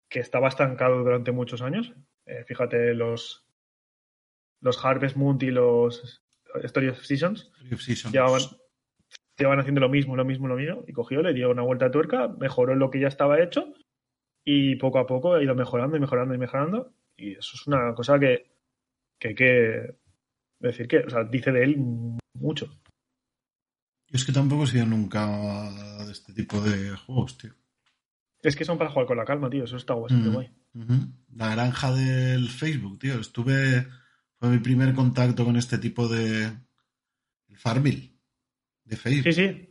[0.10, 1.94] que estaba estancado durante muchos años.
[2.26, 3.48] Eh, fíjate, los,
[4.62, 6.24] los Harvest Moon y los
[6.64, 8.14] Story of Seasons Three of Seasons.
[8.14, 8.42] llevaban,
[9.38, 11.92] llevaban haciendo lo mismo, lo mismo, lo mismo, y cogió, le dio una vuelta de
[11.92, 13.74] tuerca, mejoró lo que ya estaba hecho,
[14.44, 17.94] y poco a poco ha ido mejorando y mejorando y mejorando, y eso es una
[17.94, 18.48] cosa que,
[19.20, 19.96] que hay que
[20.60, 21.78] decir que, o sea, dice de él
[22.34, 22.68] mucho.
[24.10, 25.70] Yo es que tampoco he sido nunca
[26.06, 27.54] de este tipo de juegos, tío.
[28.42, 30.34] Es que son para jugar con la calma, tío, eso está bastante Mm.
[30.34, 30.50] guay.
[31.36, 33.20] La granja del Facebook, tío.
[33.20, 33.88] Estuve.
[34.38, 36.46] Fue mi primer contacto con este tipo de.
[37.48, 38.16] El Farmville.
[38.86, 39.34] De Facebook.
[39.34, 39.70] Sí, sí,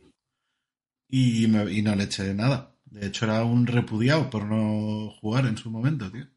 [1.11, 2.75] Y, me- y no le eché nada.
[2.85, 6.27] De hecho, era un repudiado por no jugar en su momento, tío.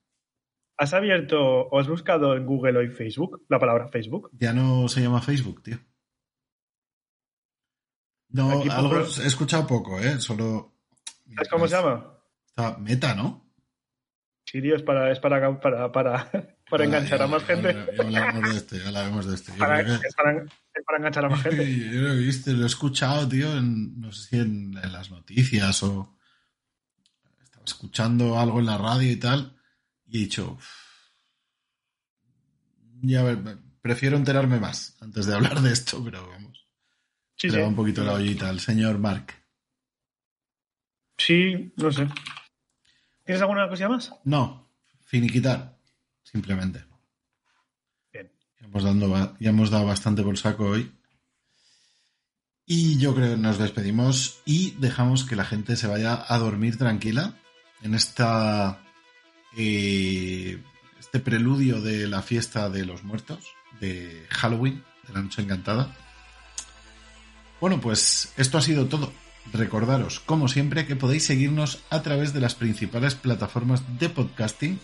[0.79, 4.31] ¿has abierto o has buscado en Google o en Facebook la palabra Facebook?
[4.33, 5.79] Ya no se llama Facebook, tío.
[8.33, 10.19] No, algo he escuchado poco, ¿eh?
[10.21, 10.75] Solo.
[11.35, 12.19] ¿Sabes cómo se llama?
[12.47, 13.51] Está meta, ¿no?
[14.45, 16.31] Sí, tío, es para, es para, para, para,
[16.71, 17.75] para enganchar ya, a más gente.
[17.97, 19.53] Ya hablaremos de este, ya hablaremos de este.
[19.53, 21.77] Para- que- es, para, es para enganchar a más gente.
[21.95, 25.11] Yo lo he visto, lo he escuchado, tío, en, no sé si en, en las
[25.11, 26.17] noticias o
[27.43, 29.57] estaba escuchando algo en la radio y tal,
[30.07, 30.69] y he dicho, "Uf,
[33.03, 33.39] ya a ver,
[33.81, 36.62] prefiero enterarme más antes de hablar de esto, pero vamos,
[37.37, 37.61] Sí, le sí.
[37.61, 39.35] va un poquito la ollita al señor Mark.
[41.17, 42.09] Sí, no sé.
[43.25, 44.13] ¿Tienes alguna cosilla más?
[44.25, 44.69] No,
[45.05, 45.79] finiquitar,
[46.23, 46.85] simplemente.
[48.13, 48.31] Bien.
[48.61, 50.93] Ya hemos, dando, ya hemos dado bastante por saco hoy.
[52.65, 56.79] Y yo creo que nos despedimos y dejamos que la gente se vaya a dormir
[56.79, 57.35] tranquila
[57.83, 58.83] en esta
[59.57, 60.63] eh,
[60.99, 65.95] este preludio de la fiesta de los muertos, de Halloween, de la noche encantada.
[67.63, 69.13] Bueno, pues esto ha sido todo.
[69.53, 74.81] Recordaros, como siempre, que podéis seguirnos a través de las principales plataformas de podcasting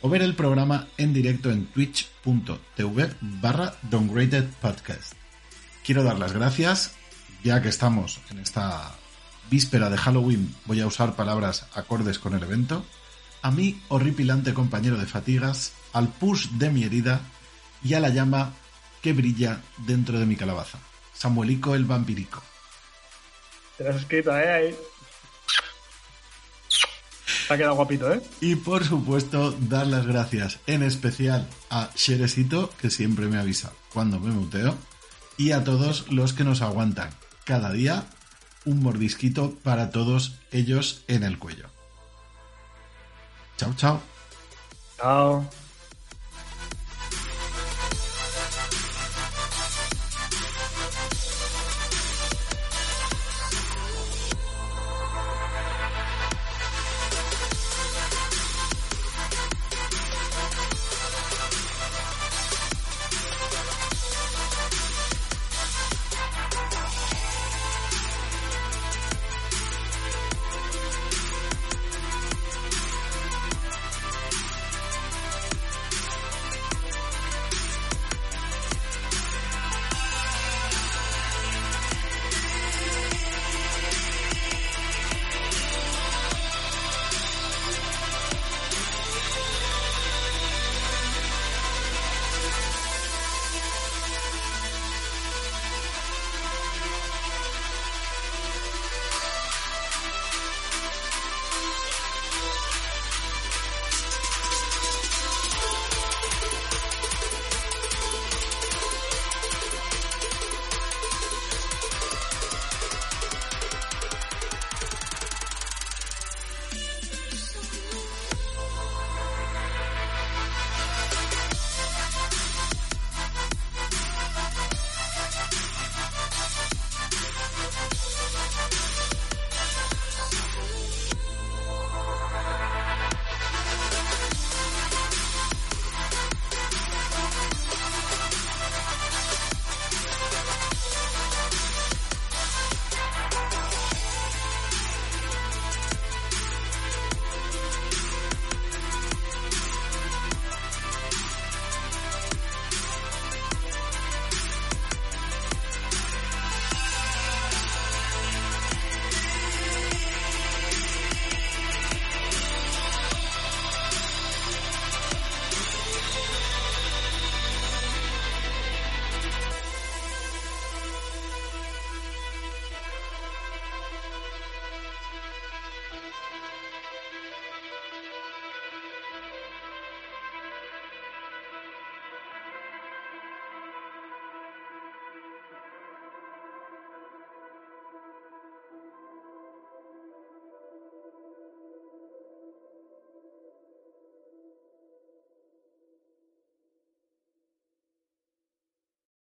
[0.00, 5.14] o ver el programa en directo en twitch.tv barra downgraded podcast.
[5.84, 6.92] Quiero dar las gracias,
[7.42, 8.94] ya que estamos en esta
[9.50, 12.86] víspera de Halloween, voy a usar palabras acordes con el evento,
[13.42, 17.22] a mi horripilante compañero de fatigas, al push de mi herida
[17.82, 18.52] y a la llama
[19.02, 20.78] que brilla dentro de mi calabaza.
[21.20, 22.42] Samuelico el vampirico.
[23.76, 24.50] Te lo has escrito, ¿eh?
[24.50, 24.76] Ahí.
[27.46, 28.22] Te ha quedado guapito, ¿eh?
[28.40, 34.18] Y por supuesto, dar las gracias en especial a Sheresito, que siempre me avisa cuando
[34.18, 34.78] me muteo,
[35.36, 37.10] y a todos los que nos aguantan
[37.44, 38.06] cada día
[38.64, 41.68] un mordisquito para todos ellos en el cuello.
[43.58, 44.00] Chao, chao.
[44.96, 45.59] Chao.